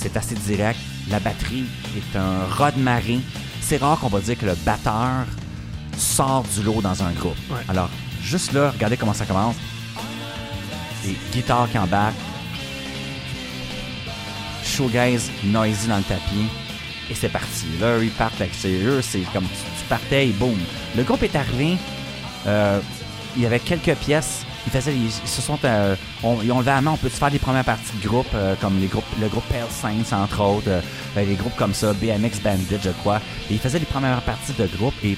[0.01, 0.79] C'est assez direct.
[1.09, 1.65] La batterie
[1.97, 3.19] est un raz de marée.
[3.59, 5.25] C'est rare qu'on va dire que le batteur
[5.97, 7.35] sort du lot dans un groupe.
[7.49, 7.57] Ouais.
[7.67, 7.89] Alors,
[8.23, 9.57] juste là, regardez comment ça commence.
[11.03, 12.15] Des guitares qui embarquent.
[14.63, 16.47] Shoegaze noisy dans le tapis.
[17.11, 17.65] Et c'est parti.
[17.81, 19.01] Là, ils partent avec eux.
[19.01, 20.57] C'est comme tu, tu partais et boum.
[20.95, 21.75] Le groupe est arrivé.
[22.47, 22.79] Euh,
[23.35, 24.45] il y avait quelques pièces.
[24.67, 26.91] Ils, faisaient, ils, ils se sont, euh, on- ils ont levé la main.
[26.91, 29.61] On peut faire des premières parties de groupe, euh, comme les groupes, le groupe Pale
[29.69, 30.67] Saints, entre autres.
[30.67, 30.81] euh,
[31.17, 33.17] euh, des groupes comme ça, BMX Bandit, je crois.
[33.49, 34.93] Et ils faisaient les premières parties de groupe.
[35.03, 35.17] Et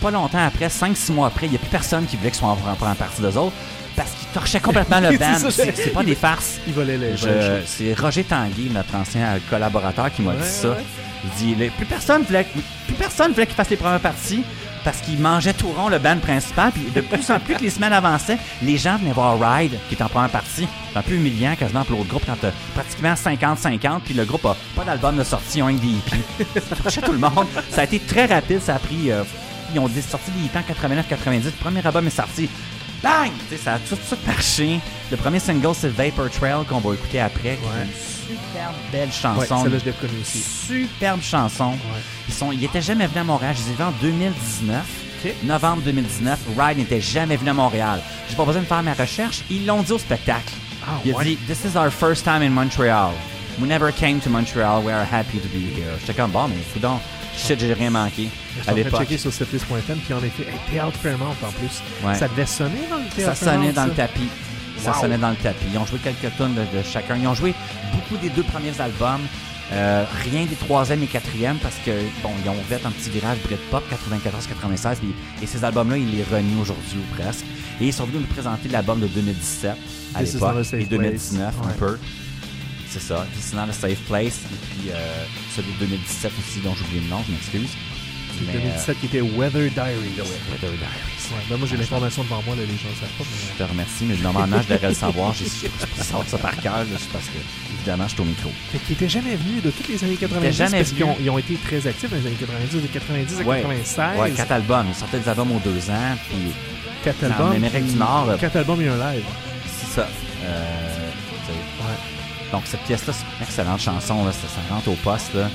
[0.00, 2.48] pas longtemps après, 5-6 mois après, il n'y a plus personne qui voulait qu'ils soient
[2.48, 3.52] en première partie d'eux autres
[3.96, 5.38] parce qu'ils torchaient complètement le band.
[5.50, 6.58] C'est pas des farces.
[6.66, 7.12] Il volait les.
[7.12, 7.62] Les.
[7.66, 10.70] C'est Roger Tanguy, notre ancien collaborateur, qui m'a Ouais, dit ça.
[10.70, 10.76] ouais.
[11.24, 12.44] Il dit les- plus personne voulait,
[12.86, 14.42] plus personne voulait qu'il fasse les premières parties
[14.84, 16.70] parce qu'il mangeait tout rond le band principal.
[16.72, 19.94] Puis de plus en plus que les semaines avançaient, les gens venaient voir Ride, qui
[19.94, 20.68] est en première partie.
[20.92, 24.44] C'est un peu humiliant quasiment pour l'autre groupe quand t'as pratiquement 50-50, puis le groupe
[24.46, 27.46] a pas d'album de sortie, ils ont un des ça tout le monde.
[27.70, 29.10] Ça a été très rapide, ça a pris.
[29.10, 29.24] euh,
[29.72, 31.44] ils ont sorti des en 89-90.
[31.46, 32.48] Le premier album est sorti.
[33.04, 33.30] Bang!
[33.62, 34.80] Ça a tout de suite marché.
[35.10, 37.40] Le premier single, c'est Vapor Trail qu'on va écouter après.
[37.40, 37.86] qui est Ouais.
[38.30, 39.62] Une superbe belle Ouais, chanson.
[39.62, 40.38] celle-là, je l'ai reconnue aussi.
[40.40, 41.72] superbe chanson.
[41.72, 42.00] Ouais.
[42.28, 43.54] Ils sont, ils étaient jamais venus à Montréal.
[43.56, 44.82] Je les ai vus en 2019.
[45.24, 45.32] Ok.
[45.44, 46.38] Novembre 2019.
[46.58, 48.00] Ride n'était jamais venu à Montréal.
[48.30, 49.42] J'ai pas besoin de faire ma recherche.
[49.50, 50.52] Ils l'ont dit au spectacle.
[50.86, 53.10] Ah, Il a dit This is our first time in Montreal.
[53.60, 54.82] We never came to Montreal.
[54.82, 55.92] We are happy to be here.
[56.00, 57.00] J'étais comme bon, mais donc,
[57.36, 58.28] shit, j'ai rien manqué
[58.58, 61.50] Je suis en train de checker sur setlist.com, puis en effet, hey, Théâtre Fairmount en
[61.52, 61.82] plus.
[62.06, 62.14] Ouais.
[62.14, 64.28] Ça devait sonner dans le Ça sonnait dans le tapis.
[64.78, 65.00] Ça Wow.
[65.02, 65.64] sonnait dans le tapis.
[65.72, 67.16] Ils ont joué quelques tonnes de, de chacun.
[67.16, 67.54] Ils ont joué
[67.92, 69.20] beaucoup des deux premiers albums.
[69.72, 71.90] Euh, rien des troisième et quatrième parce que
[72.22, 76.22] bon, ils ont fait un petit virage Britpop 94-96 puis- et ces albums-là, ils les
[76.22, 77.44] renient aujourd'hui ou presque.
[77.80, 79.72] Et ils sont venus nous présenter l'album de 2017
[80.14, 81.66] à l'époque et 2019 place.
[81.66, 81.98] un peu.
[82.94, 84.38] C'est ça, is not a safe place.
[84.52, 85.24] Et puis euh,
[85.56, 87.74] celui de 2017 aussi dont j'ai oublié le nom, je m'excuse.
[88.36, 90.14] Puis Mais, 2017 qui était Weather Diaries.
[90.18, 90.22] euh,
[90.52, 91.10] Weather Diaries.
[91.34, 93.24] Ouais, ben moi j'ai l'information devant moi, là, les gens ne savent pas.
[93.24, 93.64] Je Mais...
[93.64, 95.34] te remercie, mais normalement, je devrais le savoir.
[95.34, 97.38] J'ai je savoir ça par cœur, c'est parce que,
[97.78, 98.50] évidemment, je suis au micro.
[98.70, 101.18] Fait qu'ils étaient jamais venus de toutes les années 90 jamais parce qu'ils ont, venus.
[101.26, 103.60] ils ont été très actifs dans les années 90, de 90 à Ouais.
[103.62, 104.20] 96.
[104.20, 104.86] Ouais, quatre albums.
[104.88, 106.38] Ils sortaient des albums aux deux ans, puis
[107.02, 107.52] Quatre en albums.
[107.56, 109.24] Amérique puis du Nord, euh, Quatre albums et un live.
[109.66, 110.08] c'est ça.
[110.44, 110.98] Euh.
[110.98, 111.03] Ouais.
[112.54, 114.24] Donc, cette pièce-là, c'est une excellente chanson.
[114.24, 115.34] Là, ça, ça rentre au poste.
[115.34, 115.50] Là.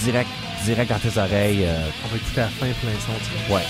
[0.00, 0.28] Direct,
[0.64, 1.64] direct dans tes oreilles.
[1.64, 3.12] euh, On va écouter à la fin plein son.
[3.18, 3.54] tu sais.
[3.54, 3.62] ouais.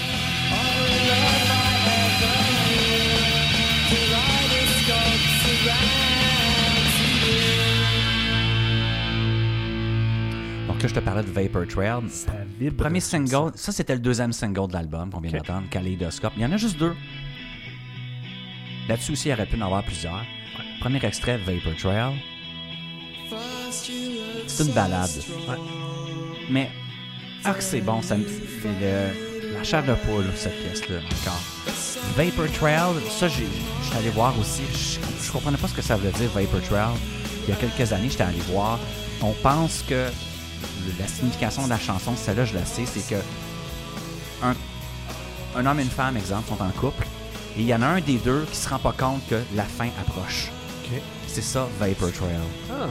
[10.82, 12.09] je te parlais de Vapor Trail.
[12.09, 12.76] Ça vibre.
[12.82, 16.32] Premier single, ça c'était le deuxième single de l'album qu'on vient d'entendre, Kaleidoscope.
[16.36, 16.94] Il y en a juste deux.
[18.88, 20.24] Là-dessus aussi, il y aurait pu en avoir plusieurs.
[20.81, 22.13] Premier extrait, Vapor Trail.
[24.47, 25.11] C'est une balade.
[26.49, 26.71] Mais,
[27.45, 29.13] ah c'est bon, ça me fait
[29.55, 31.41] la chair de poule, cette pièce-là, encore.
[32.17, 33.47] Vapor Trail, ça, j'ai-
[33.85, 34.63] j'étais allé voir aussi.
[34.73, 36.97] Je, je comprenais pas ce que ça voulait dire, Vapor Trail.
[37.47, 38.79] Il y a quelques années, j'étais allé voir.
[39.23, 40.09] On pense que
[40.99, 43.21] la signification de la chanson, celle-là, je la sais, c'est que
[44.43, 44.55] un,
[45.57, 47.07] un homme et une femme, exemple, sont en couple,
[47.57, 49.64] et il y en a un des deux qui se rend pas compte que la
[49.64, 50.51] fin approche.
[51.26, 52.34] C'est ça, Vapor Trail.
[52.70, 52.88] Ah.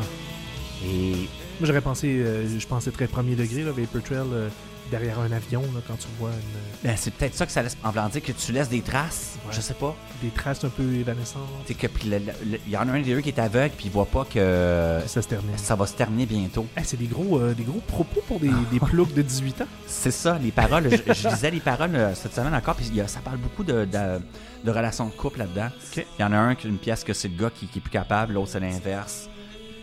[0.85, 1.11] Et
[1.59, 4.49] Moi, j'aurais pensé, euh, je pensais très premier degré, là, Vapor Trail, euh,
[4.89, 7.77] derrière un avion, là, quand tu vois une- ben, c'est peut-être ça que ça laisse
[7.83, 9.37] en voulant dire que tu laisses des traces.
[9.45, 9.53] Ouais.
[9.53, 9.95] Je sais pas.
[10.21, 11.41] des traces un peu évanescentes.
[11.65, 13.91] C'est que puis il y en a un des deux qui est aveugle puis il
[13.91, 15.57] voit pas que Ça se termine.
[15.57, 16.65] ça va se terminer bientôt.
[16.77, 19.67] Eh, c'est des gros, euh, des gros propos pour des, des ploucs de 18 ans.
[19.87, 20.89] C'est ça, les paroles.
[20.91, 23.37] je, je lisais les paroles euh, cette semaine encore, puis il y a- ça parle
[23.37, 24.19] beaucoup de, de,
[24.65, 25.69] de relations de couple là-dedans.
[25.95, 27.81] Il y en a un qui une pièce que c'est le gars qui, qui est
[27.81, 29.29] plus capable, l'autre c'est l'inverse.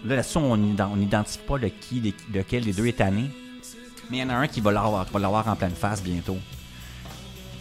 [0.04, 3.30] Là, là-dessus, on ident- on n'identifie pas le qui, de- lequel des deux est tanné.
[4.11, 6.38] Mais il y en a un qui va l'avoir, va l'avoir en pleine face bientôt.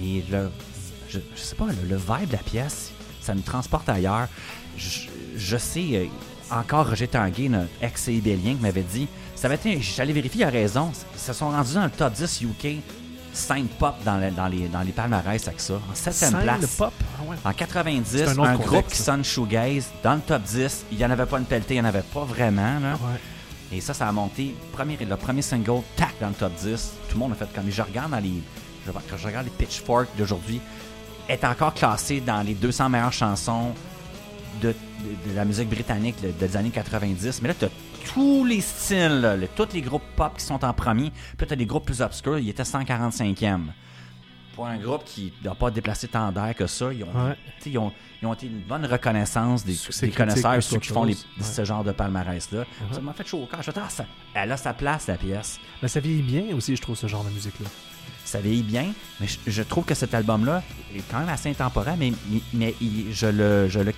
[0.01, 0.51] Et le,
[1.09, 2.91] je, je sais pas, le, le vibe de la pièce,
[3.21, 4.27] ça me transporte ailleurs.
[4.77, 5.01] Je,
[5.35, 6.05] je sais, euh,
[6.55, 10.49] encore Roger Tanguay, notre ex-cébélien, qui m'avait dit, ça avait été, j'allais vérifier, il a
[10.49, 12.77] raison, ils se sont rendus dans le top 10 UK,
[13.33, 16.75] 5 pop dans, le- dans les, dans les palmarès avec ça, en 7 Scène place.
[16.77, 16.93] pop?
[17.19, 17.35] Ah ouais.
[17.43, 20.85] En 90, C'est un groupe qui sonne shoegaze dans le top 10.
[20.91, 22.79] Il n'y en avait pas une pelletée, il n'y en avait pas vraiment.
[22.79, 22.93] Là.
[22.93, 23.19] Ouais.
[23.75, 24.55] Et ça, ça a monté.
[24.77, 26.93] Le premier single, tac, dans le top 10.
[27.09, 27.69] Tout le monde a fait comme.
[27.69, 28.41] Je regarde dans les.
[28.85, 30.61] Je, quand je regarde les Pitchfork d'aujourd'hui,
[31.27, 33.73] est encore classé dans les 200 meilleures chansons
[34.61, 34.73] de,
[35.35, 37.41] la musique britannique des années 90.
[37.41, 37.69] Mais là, tu as
[38.13, 41.11] tous les styles, tous les groupes pop qui sont en premier.
[41.37, 43.59] Puis tu as des groupes plus obscurs, il était 145e.
[44.55, 47.35] Pour un groupe qui n'a pas déplacé tant d'air que ça, ils ont, Ouais.
[47.65, 47.91] ils ont,
[48.21, 49.75] ils ont été une bonne reconnaissance des,
[50.11, 51.25] connaisseurs, ceux qui font les- chose.
[51.37, 51.43] Ouais.
[51.43, 52.63] ce genre de palmarès-là.
[52.91, 53.61] Ça m'a fait chaud au cœur.
[53.61, 55.59] Je ah, ça- elle a sa place, la pièce.
[55.81, 57.67] Mais ça vieillit bien aussi, je trouve, ce genre de musique-là.
[58.23, 58.87] Ça vieillit bien,
[59.19, 60.63] mais je, je trouve que cet album-là
[60.95, 63.91] est quand même assez intemporel, mais, mais- mais il- je, le, je, le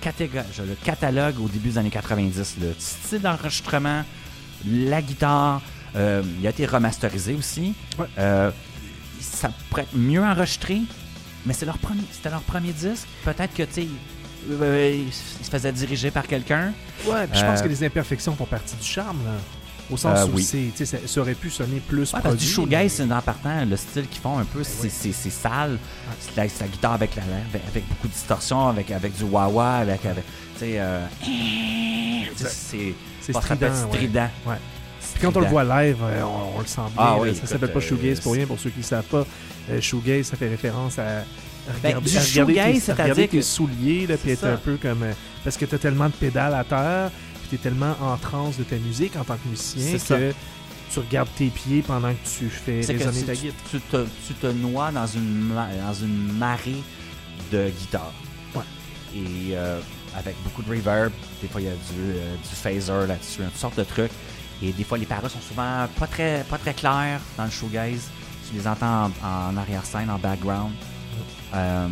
[0.52, 2.56] je le catalogue au début des années 90.
[2.60, 4.02] Le style d'enregistrement,
[4.66, 5.62] la guitare,
[5.96, 7.74] euh, il a été remasterisé aussi.
[7.98, 8.06] Ouais.
[8.18, 8.50] Euh,
[9.20, 10.80] ça pourrait être mieux enregistré,
[11.46, 13.06] mais c'est leur premier, c'était leur premier disque.
[13.24, 13.88] Peut-être que, tu sais,
[14.50, 15.12] euh, ils
[15.44, 16.72] se faisaient diriger par quelqu'un.
[17.06, 19.32] Ouais, puis je pense Euh, que les imperfections font partie du charme, là.
[19.90, 20.42] Au sens Euh, où oui.
[20.42, 23.22] c'est, ça, ça aurait pu sonner plus Ouais, parce que du produit, shoegaze, c'est en
[23.22, 25.78] partant, le style qu'ils font un peu, c'est c'est- c'est sale.
[26.20, 30.04] C'est la, guitare avec, la, avec, avec beaucoup de distorsion, avec, avec du wah-wah, avec,
[30.04, 31.06] avec tu sais, euh,
[32.36, 34.56] c'est C'est strident, ouais.
[35.18, 36.96] Puis quand on le voit live, euh, on, on le sent bien.
[36.96, 39.26] Ah oui, ça s'appelle pas euh, shoegaze pour rien, pour ceux qui ne savent pas.
[39.70, 41.24] Euh, shoegaze, ça fait référence à
[41.82, 44.52] Ben, regarder, du à regarder tes, que- souliers, là, puis être ça.
[44.52, 45.04] un peu comme...
[45.44, 47.10] parce que tu as tellement de pédales à terre,
[47.40, 50.32] puis tu es tellement en transe de ta musique en tant que musicien que
[50.92, 53.52] tu regardes tes pieds pendant que tu fais résonner ta guitare.
[53.70, 56.82] tu te, tu te noies dans une, dans une marée
[57.52, 58.12] de guitare.
[58.54, 58.62] Ouais.
[59.14, 59.80] Et euh,
[60.16, 61.12] avec beaucoup de reverb,
[61.42, 64.10] des fois il y a du, euh, du phaser là-dessus, toutes sortes de trucs.
[64.62, 68.08] Et des fois les paroles sont souvent pas très, pas très claires dans le shoegaze.
[68.48, 70.72] Tu les entends en, en arrière-scène, en background.
[71.54, 71.88] Euh,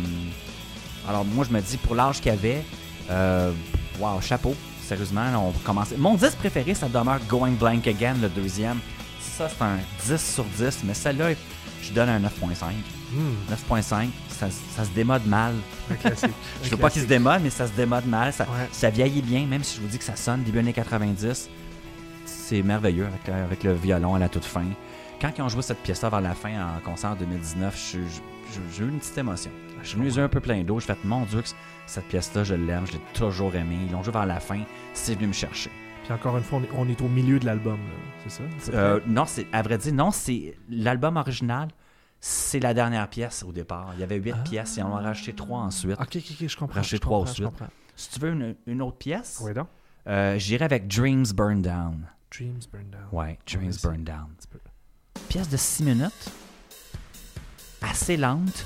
[1.07, 2.63] alors moi je me dis pour l'âge qu'il y avait,
[3.09, 3.51] euh,
[3.99, 4.55] wow, chapeau.
[4.83, 5.89] Sérieusement, là, on commence.
[5.97, 8.79] Mon 10 préféré, ça demeure Going Blank Again, le deuxième.
[9.19, 11.31] Ça, c'est un 10 sur 10, mais celle-là,
[11.83, 12.27] je donne un 9.5.
[13.11, 13.33] Hmm,
[13.73, 15.55] 9.5, ça, ça se démode mal.
[15.91, 16.29] un classique.
[16.63, 18.31] Je Un veux pas qu'il se démode, mais ça se démode mal.
[18.31, 18.69] Ça, Ouais.
[18.71, 21.49] ça vieillit bien, même si je vous dis que ça sonne début années 90.
[22.47, 24.63] C'est merveilleux avec, le- avec le violon à la toute fin.
[25.19, 28.21] Quand ils ont joué cette pièce-là vers la fin en concert en 2019, je suis-
[28.53, 29.51] je- j'ai eu une petite émotion.
[29.83, 30.79] Je suis venu un peu plein d'eau.
[30.79, 31.41] Je fait mon Dieu,
[31.87, 33.77] cette pièce-là, je l'aime, je l'ai toujours aimée.
[33.87, 34.61] Ils l'ont joué vers la fin,
[34.93, 35.69] c'est venu me chercher.
[36.05, 37.79] Puis encore une fois, on est, on est au milieu de l'album,
[38.25, 38.43] c'est ça?
[38.73, 41.67] Euh, non, c'est à vrai dire, non, c'est l'album original.
[42.21, 43.89] C'est la dernière pièce au départ.
[43.95, 44.43] Il y avait huit Ah.
[44.43, 45.99] pièces et on en a rajouté trois ensuite.
[45.99, 46.75] Ok, ok, ok, je comprends.
[46.75, 47.45] racheter je trois comprends, au je suite.
[47.45, 47.67] comprends.
[47.97, 49.51] Si tu veux une, une autre pièce, Oui,
[50.07, 52.07] euh, j'irai avec Dreams Burn Down.
[52.31, 53.07] Dreams Burn Down.
[53.11, 54.27] Ouais, Dreams Burn Down.
[55.29, 56.31] Pièce de 6 minutes,
[57.81, 58.65] assez lente.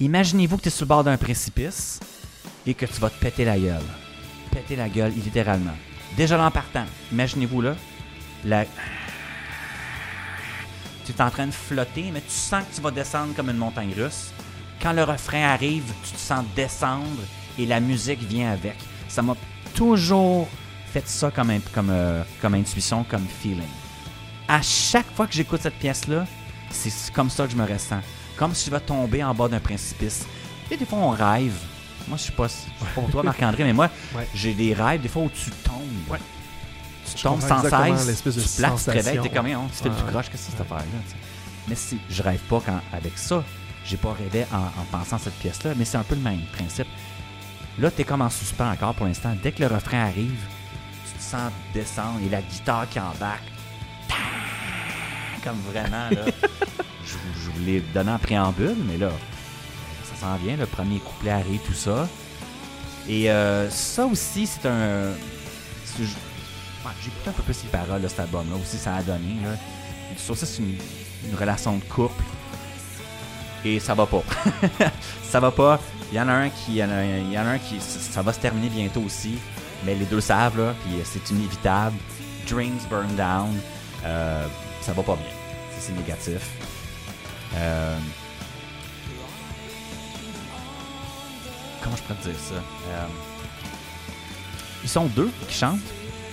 [0.00, 2.00] Imaginez-vous que tu es sur le bord d'un précipice
[2.66, 3.82] et que tu vas te péter la gueule.
[4.50, 5.74] Péter la gueule, littéralement.
[6.16, 7.76] Déjà là en partant, imaginez-vous là,
[8.44, 8.64] la...
[11.04, 13.56] tu es en train de flotter, mais tu sens que tu vas descendre comme une
[13.56, 14.32] montagne russe.
[14.80, 17.22] Quand le refrain arrive, tu te sens descendre
[17.58, 18.76] et la musique vient avec.
[19.08, 19.36] Ça m'a
[19.74, 20.48] toujours
[20.94, 23.66] fait ça comme, comme, euh, comme intuition, comme feeling.
[24.46, 26.24] à chaque fois que j'écoute cette pièce-là,
[26.70, 28.00] c'est comme ça que je me ressens.
[28.36, 30.24] Comme si je vais tomber en bas d'un précipice.
[30.70, 31.54] Et des fois, on rêve.
[32.06, 34.28] Moi, je suis pas, je suis pas pour toi, Marc-André, mais moi, Ouais.
[34.34, 35.82] j'ai des rêves, des fois, où tu tombes.
[36.08, 36.18] Ouais.
[37.10, 38.22] Tu Je tombes sans cesse.
[38.22, 39.96] tu plaques, tu te réveilles, t'es comme, on, tu fais ouais.
[39.96, 40.84] du croche, qu'est-ce que c'est cette affaire-là?
[41.68, 43.42] Mais si, je rêve pas quand, avec ça.
[43.84, 46.40] J'ai pas rêvé en, en pensant à cette pièce-là, mais c'est un peu le même
[46.52, 46.86] principe.
[47.78, 49.34] Là, t'es comme en suspens encore pour l'instant.
[49.42, 50.38] Dès que le refrain arrive,
[51.24, 53.42] sens descendre et la guitare qui embarque.
[55.42, 56.24] Comme vraiment, là.
[57.04, 59.10] je, je vous l'ai donné en préambule, mais là,
[60.04, 60.56] ça s'en vient.
[60.56, 62.08] Le premier couplet arrive, tout ça.
[63.08, 65.12] Et euh, ça aussi, c'est un.
[65.96, 69.36] J'ai écouté un peu plus les paroles de cet album-là aussi, ça a donné.
[69.42, 69.50] Là.
[70.16, 70.76] Sur ça, c'est une,
[71.28, 72.22] une relation de couple.
[73.64, 74.22] Et ça va pas.
[75.22, 75.80] ça va pas.
[76.12, 76.72] Il y en a un qui.
[76.72, 77.80] Il y en a, il y en a un qui.
[77.80, 79.38] Ça va se terminer bientôt aussi.
[79.84, 80.74] Mais les deux savent, là.
[80.84, 81.96] Puis c'est inévitable.
[82.48, 83.58] Dreams burn down.
[84.04, 84.46] Euh,
[84.80, 85.26] ça va pas bien.
[85.78, 86.40] C'est négatif.
[87.56, 87.96] Euh,
[91.82, 92.54] comment je pourrais te dire ça?
[92.54, 93.06] Euh,
[94.82, 95.78] ils sont deux qui chantent.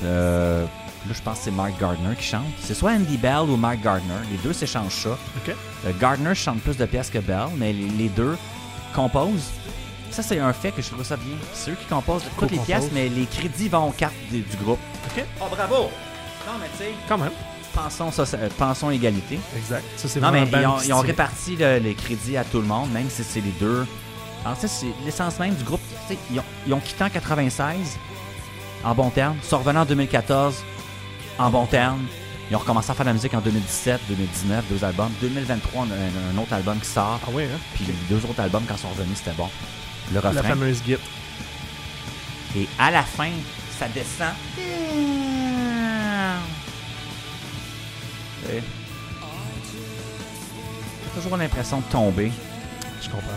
[0.04, 2.46] Euh, là, je pense que c'est Mark Gardner qui chante.
[2.62, 4.16] C'est soit Andy Bell ou Mark Gardner.
[4.32, 5.18] Les deux s'échangent ça.
[5.50, 8.38] Euh, Gardner chante plus de pièces que Bell, mais les deux
[8.94, 9.50] composent.
[10.12, 11.36] Ça, c'est un fait que je trouve ça bien.
[11.54, 14.58] C'est eux qui composent toutes les pièces, mais les crédits vont aux cartes du, du
[14.58, 14.80] groupe.
[15.16, 15.24] OK.
[15.40, 15.90] Oh, bravo!
[16.46, 17.32] Non, mais tu sais, Quand même.
[17.74, 19.40] pensons, ça, euh, pensons égalité.
[19.56, 19.84] Exact.
[19.96, 22.68] Ça, c'est Non, mais vraiment ils ont, ils réparti le- les crédits à tout le
[22.68, 23.86] monde, même si c'est les deux.
[24.44, 25.80] Alors, ça, c'est l'essence même du groupe.
[26.08, 27.98] Tu sais, Ils ont, ils ont quitté en 96,
[28.84, 30.56] en bon terme, sont revenus en 2014,
[31.38, 32.00] en bon terme.
[32.50, 35.12] Ils ont recommencé à faire de la musique en 2017, 2019, deux albums.
[35.22, 37.18] 2023, on a un, un autre album qui sort.
[37.26, 37.58] Ah oui, hein?
[37.76, 39.48] Puis les deux autres albums, quand ils sont revenus, c'était bon.
[40.10, 40.44] Le La refrain.
[40.50, 41.00] fameuse guide.
[42.56, 43.30] Et à la fin,
[43.80, 44.34] ça descend.
[48.52, 48.62] Et-
[51.16, 52.32] toujours l'impression de tomber.
[53.02, 53.28] Je comprends.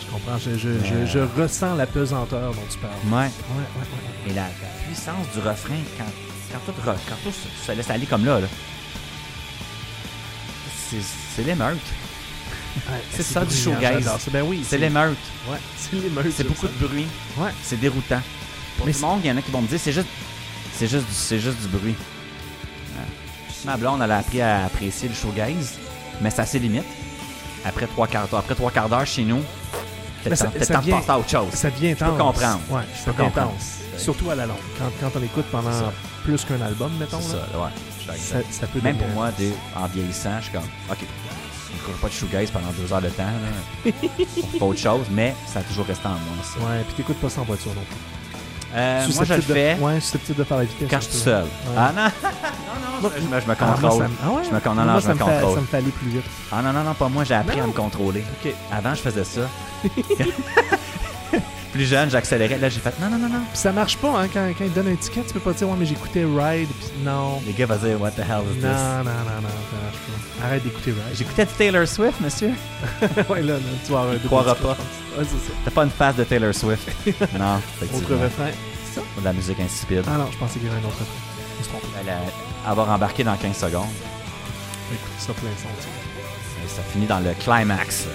[0.00, 0.38] Je comprends.
[0.38, 1.06] Je, je, Mais, je, euh,
[1.36, 2.92] je ressens la pesanteur dont tu parles.
[3.06, 3.10] Ouais.
[3.12, 3.26] Ouais,
[3.56, 4.30] ouais, ouais.
[4.30, 6.04] Et la, la puissance du refrain, quand,
[6.52, 8.46] quand tout, quand tout se, se laisse aller comme là, là
[10.90, 11.00] c'est,
[11.34, 11.78] c'est l'émeute.
[13.10, 13.70] C'est ça, du ça.
[14.32, 14.64] Ben oui.
[14.68, 15.16] C'est l'émeute.
[15.50, 16.32] Ouais, c'est l'émeute.
[16.34, 17.06] C'est beaucoup de bruit.
[17.38, 17.50] Ouais.
[17.62, 18.20] C'est déroutant.
[18.76, 20.06] Pour Mais tout le monde, il y en a qui vont me dire c'est juste,
[20.74, 21.94] c'est juste, du- c'est juste du bruit.
[21.94, 23.06] Ouais.
[23.66, 25.74] Ma blonde, elle a appris à apprécier le shoegaze,
[26.20, 26.84] mais ça a ses limites.
[27.64, 29.42] Après trois quarts d'heure, après trois quarts d'heure chez nous,
[30.24, 30.38] peut-être
[30.72, 31.52] temps, de passer à autre chose.
[31.52, 32.10] Ça devient intense.
[32.10, 32.60] peux comprendre.
[32.70, 33.50] Ouais, Je peux comprendre.
[33.50, 33.78] intense.
[33.98, 34.56] Surtout à la longue.
[34.78, 35.92] Quand, quand on écoute pendant ça.
[36.24, 37.18] plus qu'un album, mettons.
[37.18, 37.68] Là, ça, ouais.
[37.98, 38.46] Je suis ça, exact.
[38.54, 40.98] ça peut Même pour moi, des- en vieillissant, je suis comme, OK,
[41.72, 43.22] ne pas de shoegaze pendant deux heures de temps.
[43.24, 43.92] Là.
[44.58, 46.18] Pas autre chose, mais ça a toujours resté en moi.
[46.42, 46.58] Ça.
[46.60, 47.96] Ouais, puis t'écoutes pas ça en voiture non plus.
[48.74, 50.88] Euh, moi, je le de- fais Ouais, susceptible de faire la vitesse.
[50.90, 51.44] quand je suis seul.
[51.44, 51.48] Ouais.
[51.76, 54.02] Ah non, non, non, je, je me, je me Ah, moi, contrôle.
[54.06, 54.42] ça ah ouais?
[54.44, 55.54] Je me non, Moi, non, je ça me me fait- contrôle.
[55.56, 56.24] Ça me fait aller plus vite.
[56.50, 57.64] Ah non, non, non, pas moi, j'ai appris Non.
[57.64, 58.24] à me contrôler.
[58.72, 59.42] Avant, je faisais ça.
[61.72, 62.58] Plus jeune, j'accélérais.
[62.58, 63.40] Là, j'ai fait non, non, non, non.
[63.50, 65.68] Puis ça marche pas, hein, quand, quand ils donnent un ticket, tu peux pas dire,
[65.68, 67.40] ouais, mais j'écoutais Ride, puis non.
[67.46, 68.78] Les gars vont dire, What the hell is Non, this?
[68.78, 69.96] non, non, non, ça marche
[70.40, 70.46] pas.
[70.46, 71.16] Arrête d'écouter Ride.
[71.16, 72.50] J'écoutais du Taylor Swift, monsieur.
[73.30, 74.76] ouais, là, là, tu vas avoir un double croiras pas.
[75.18, 75.52] Ouais, c'est ça.
[75.64, 76.88] T'as pas une face de Taylor Swift.
[77.38, 77.56] non,
[77.94, 78.50] Autre refrain.
[79.18, 80.02] De la musique insipide.
[80.06, 81.06] Ah non, je pensais qu'il y avait un autre refrain.
[81.62, 83.86] Je me a- avoir embarqué dans 15 secondes.
[84.92, 86.74] Écoute ça plein son.
[86.76, 88.06] ça finit dans le climax.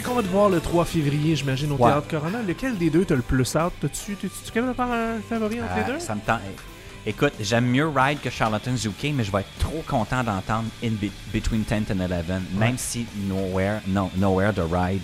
[0.00, 1.90] Fait qu'on va te voir le 3 février, j'imagine, au Ouais.
[1.90, 2.40] Théâtre Corona.
[2.40, 3.74] Lequel des deux t'as le plus hâte?
[3.82, 6.00] T'as-tu, t'es-tu capable de faire un favori entre les Euh, deux?
[6.00, 6.40] ça me tente.
[7.04, 10.92] Écoute, j'aime mieux Ride que Charlatans UK, mais je vais être trop content d'entendre In
[10.92, 15.02] Be- Between 10 and 11, même si Nowhere, non, Nowhere de Ride.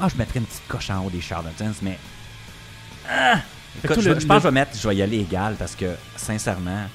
[0.00, 1.96] Ah, je mettrais une petite coche en haut des Charlatans, mais.
[3.08, 3.36] Ah!
[3.84, 5.76] Écoute, je, le- je pense que je vais mettre, je vais y aller égal parce
[5.76, 6.86] que, sincèrement,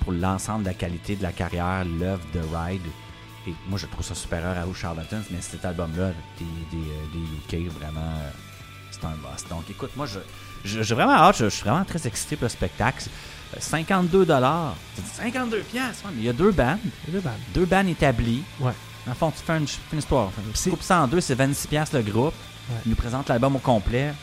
[0.00, 2.80] pour l'ensemble de la qualité de la carrière, l'œuvre de Ride,
[3.46, 7.04] et moi je trouve ça supérieur à Charlatans, mais cet album-là, des, des, euh,
[7.50, 8.30] des UK, vraiment, euh,
[8.90, 9.44] c'est un boss.
[9.50, 10.18] Donc écoute, moi je,
[10.64, 13.04] je- j'ai vraiment hâte, je, je suis vraiment très excité pour le spectacle.
[13.54, 14.74] Euh, 52 dollars.
[15.14, 16.78] 52 pièces, mais il y a deux bandes,
[17.08, 17.32] deux bandes.
[17.54, 18.42] deux bandes établies.
[18.60, 18.72] Ouais.
[19.10, 20.30] En fond, tu fais une, une histoire.
[20.36, 22.34] Tu c'est- coupes ça en deux, c'est 26 pièces le groupe.
[22.70, 22.76] Ouais.
[22.86, 24.14] Il nous présente l'album au complet.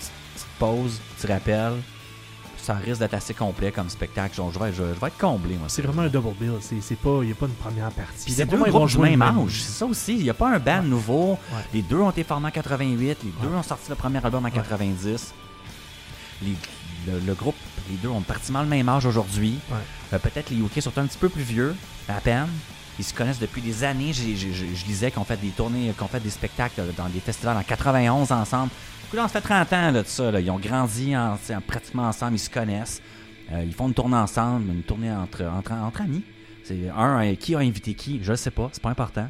[0.00, 0.06] Tu,
[0.36, 1.74] tu te poses, tu rappelles.
[2.68, 4.34] Ça risque d'être assez complet comme spectacle.
[4.52, 5.68] Je, vais, je, je vais être comblé, moi.
[5.68, 6.52] C'est vraiment un double bill.
[6.60, 8.24] C'est pas, il n'y a pas une première partie.
[8.24, 9.62] Puis c'est D'après deux groupes du même âge.
[9.62, 10.14] C'est ça aussi.
[10.16, 11.30] Il n'y a pas un band nouveau.
[11.32, 11.62] Ouais.
[11.72, 13.18] Les deux ont été formés en 88.
[13.24, 15.32] Les deux ont sorti le premier album en 90.
[16.42, 16.48] Les-
[17.06, 17.54] le, le groupe,
[17.90, 19.58] les deux ont pratiquement le même âge aujourd'hui.
[20.12, 21.74] Euh, Peut-être les UK sont un petit peu plus vieux,
[22.08, 22.48] à peine.
[22.98, 24.12] Ils se connaissent depuis des années.
[24.12, 28.32] Je lisais qu'on fait des tournées, qu'on fait des spectacles dans des festivals en 91
[28.32, 28.70] ensemble.
[29.06, 30.30] Écoute, ça fait 30 ans là, de ça.
[30.30, 30.40] là.
[30.40, 32.34] Ils ont grandi en- pratiquement ensemble.
[32.34, 33.00] Ils se connaissent.
[33.52, 36.22] Euh, ils font une tournée ensemble, une tournée entre, entre, entre amis.
[36.64, 39.28] C'est un, euh, qui a invité qui, je ne sais pas, c'est pas important.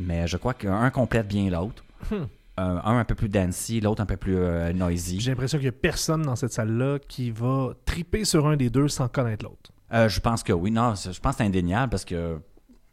[0.00, 1.84] Mais je crois qu'un complète bien l'autre.
[2.10, 2.24] Hmm.
[2.60, 5.20] Euh, un un peu plus dancey, l'autre un peu plus euh, noisy.
[5.20, 8.70] J'ai l'impression qu'il n'y a personne dans cette salle-là qui va triper sur un des
[8.70, 9.70] deux sans connaître l'autre.
[9.92, 12.38] Euh, je pense que oui, non, je pense que c'est indéniable parce que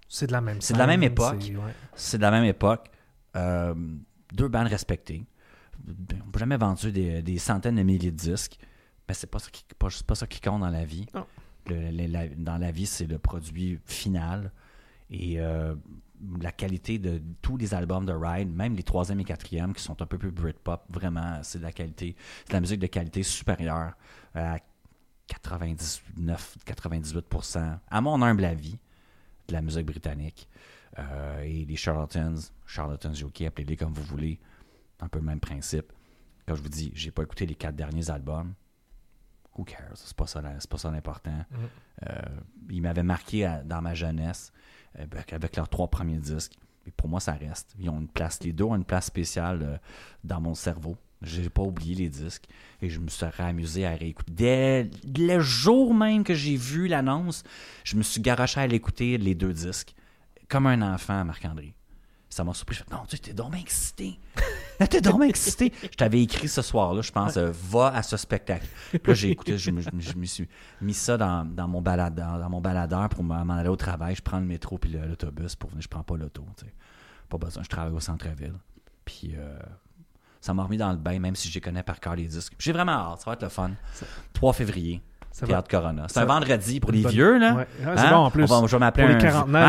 [0.09, 1.37] C'est de la même C'est de la même époque.
[1.41, 2.17] c'est- ouais.
[2.17, 2.89] de la même époque.
[3.37, 3.73] Euh,
[4.33, 5.23] deux bandes respectées.
[5.87, 8.57] On n'a jamais vendu des, des centaines de milliers de disques.
[9.07, 11.05] Mais c'est pas ça qui, pas, c'est pas ça qui compte dans la vie.
[11.13, 11.25] Non.
[11.67, 14.51] Le- le- la- dans la vie, c'est le produit final.
[15.11, 15.75] Et euh,
[16.41, 20.01] la qualité de tous les albums de Ride, même les troisième et quatrième, qui sont
[20.01, 22.15] un peu plus Britpop, vraiment, c'est de la qualité.
[22.41, 23.93] C'est de la musique de qualité supérieure
[24.35, 24.57] à
[26.67, 28.77] 99-98%, à mon humble avis,
[29.49, 30.47] de la musique britannique.
[30.97, 32.35] Euh, et les Charlatans,
[32.65, 34.39] Charlatans UK, appelez-les comme vous voulez,
[34.99, 35.91] un peu le même principe.
[36.47, 38.53] Comme je vous dis, j'ai pas écouté les quatre derniers albums.
[39.57, 39.91] Who cares?
[39.95, 41.45] C'est pas ça, c'est pas ça l'important.
[42.07, 42.21] Euh,
[42.69, 44.51] ils m'avaient marqué à- dans ma jeunesse
[44.97, 46.53] avec, avec leurs trois premiers disques.
[46.87, 47.75] Et pour moi, ça reste.
[47.77, 49.77] Ils ont une place, les deux ont une place spéciale euh,
[50.23, 50.97] dans mon cerveau.
[51.21, 52.45] J'ai pas oublié les disques
[52.81, 54.31] et je me serais amusé à réécouter.
[54.31, 54.89] Dès
[55.35, 57.43] le jour même que j'ai vu l'annonce,
[57.83, 59.93] je me suis garoché à l'écouter les deux disques.
[60.47, 61.75] Comme un enfant, Marc-André.
[62.29, 62.75] Ça m'a surpris.
[62.77, 64.19] Je fais, non, tu t'es donc excité.
[64.89, 65.73] T'es donc excité.
[65.81, 68.65] Je t'avais écrit ce soir-là, je pense, euh, va à ce spectacle.
[68.91, 70.47] Puis là, j'ai écouté, je me, me- me suis
[70.79, 74.15] mis ça dans, dans mon baladeur, dans mon baladeur pour m'en aller au travail.
[74.15, 75.81] Je prends le métro puis l'autobus pour venir.
[75.81, 76.45] Je prends pas l'auto.
[77.27, 77.61] Pas besoin.
[77.63, 78.53] Je travaille au centre-ville.
[79.03, 79.59] Puis euh,
[80.41, 82.53] ça m'a remis dans le bain, même si je les connais par cœur les disques.
[82.57, 83.19] J'ai vraiment hâte.
[83.19, 83.71] Ça va être le fun.
[84.33, 85.01] 3 février.
[85.45, 86.03] Théâtre Corona.
[86.09, 87.53] C'est un vendredi pour les Bonne- vieux, là.
[87.53, 87.67] Ouais.
[87.85, 88.09] Ah, c'est Hein?
[88.09, 88.43] bon, en plus.
[88.43, 89.25] On va- je vais m'appeler un, ils je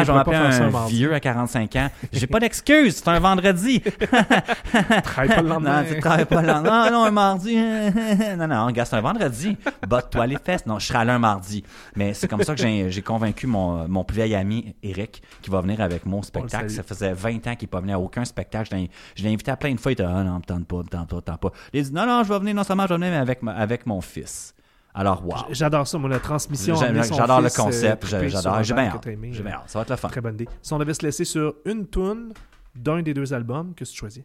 [0.07, 1.89] vais m'appeler un vieux à 45 ans.
[2.13, 3.81] J'ai pas d'excuse, c'est un vendredi.
[5.05, 5.83] Travaille pas le lendemain.
[5.83, 6.91] non, tu travailles pas le lendemain.
[6.91, 7.57] Non, non, un mardi.
[8.39, 9.57] non, non, regarde, c'est un vendredi.
[9.87, 10.67] Botte-toi les fesses.
[10.67, 11.63] Non, je serai allé un mardi.
[11.97, 15.61] Mais c'est comme ça que j'ai convaincu mon, mon plus vieil ami, Eric, qui va
[15.61, 16.71] venir avec mon spectacle.
[16.71, 18.71] Ça faisait 20 ans qu'il n'est pas venu à aucun spectacle.
[19.17, 19.93] Je l'ai- invité à plein de fois.
[19.93, 21.51] Il était, ah non, me tente pas, me tente pas, me tente pas.
[21.73, 23.43] Il a dit, non, non, je vais venir, non seulement je vais venir, mais avec,
[23.43, 24.55] ma- avec mon fils.
[24.95, 25.37] Alors, wow.
[25.53, 26.75] J'adore ça, moi, la transmission.
[26.75, 28.63] J'adore le euh, concept, j'adore.
[28.65, 29.05] J'ai bien hâte.
[29.05, 29.63] J'ai euh, bien hâte.
[29.69, 30.09] Ça va être le fun.
[30.09, 30.49] Très bonne idée.
[30.63, 32.33] Si on devait se laisser sur une tune
[32.75, 34.25] d'un des deux albums, que tu choisis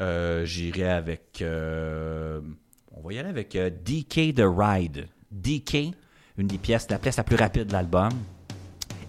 [0.00, 1.38] Euh, J'irai avec.
[1.42, 2.40] euh,
[2.96, 5.06] on va y aller avec euh, DK The Ride.
[5.30, 5.94] DK,
[6.38, 8.10] une des pièces, la pièce la plus rapide de l'album.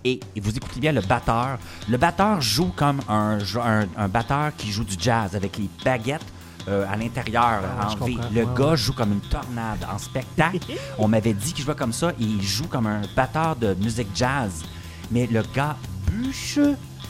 [0.03, 1.57] Et, et vous écoutez bien le batteur.
[1.89, 6.25] Le batteur joue comme un, un, un batteur qui joue du jazz avec les baguettes
[6.67, 8.13] euh, à l'intérieur Ah, en je V.
[8.15, 8.29] comprends.
[8.33, 8.77] Le Ouais, gars ouais.
[8.77, 10.59] joue comme une tornade en spectacle.
[10.97, 14.07] On m'avait dit qu'il jouait comme ça et il joue comme un batteur de musique
[14.15, 14.63] jazz.
[15.11, 15.75] Mais le gars
[16.11, 16.59] bûche,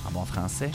[0.07, 0.71] en bon français,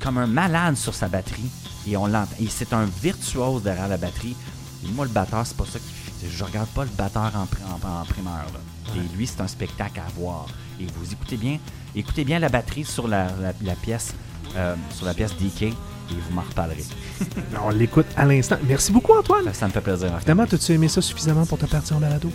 [0.00, 1.50] comme un malade sur sa batterie.
[1.86, 2.34] Et on l'entend.
[2.40, 4.36] Et c'est un virtuose derrière la batterie.
[4.84, 6.28] Et moi, le batteur, c'est pas ça qui.
[6.28, 8.32] Je regarde pas le batteur en, en, en primeur.
[8.52, 8.60] là.
[8.96, 10.46] Et lui, c'est un spectacle à voir.
[10.80, 11.58] Et vous écoutez bien,
[11.94, 14.14] écoutez bien la batterie sur la, la- la pièce,
[14.56, 15.74] euh, sur la pièce DK,
[16.10, 16.84] et vous m'en reparlerez.
[17.64, 18.56] On l'écoute à l'instant.
[18.66, 19.44] Merci beaucoup, Antoine.
[19.46, 20.10] Ça, ça me fait plaisir.
[20.20, 22.30] Finalement, as-tu aimé ça suffisamment pour te partir en balado?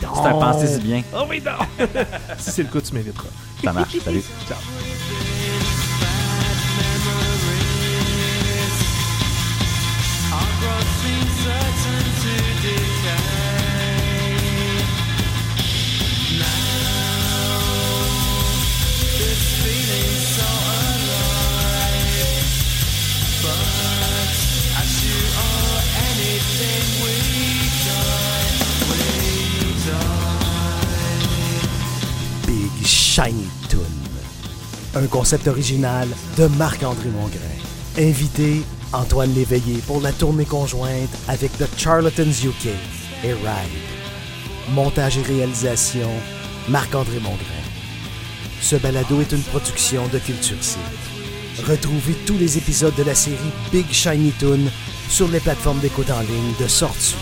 [0.00, 1.02] C'est un pensez-y bien.
[1.14, 1.86] Oh oui, non!
[2.38, 3.28] si c'est le cas, tu m'inviteras.
[3.64, 3.98] Ça marche.
[3.98, 4.22] Salut.
[4.46, 4.58] Ciao.
[33.18, 33.82] Shiny Toon.
[34.94, 36.06] Un concept original
[36.36, 37.58] de Marc-André Mongrain.
[37.98, 38.62] Invité
[38.92, 42.68] Antoine Léveillé pour la tournée conjointe avec The Charlatans UK
[43.24, 43.82] et Ride.
[44.70, 46.08] Montage et réalisation
[46.68, 47.64] Marc-André Mongrain.
[48.60, 50.84] Ce balado est une production de Culture Cible.
[51.66, 53.36] Retrouvez tous les épisodes de la série
[53.72, 54.60] Big Shiny Toon
[55.08, 57.16] sur les plateformes d'écoute en ligne de Sortu.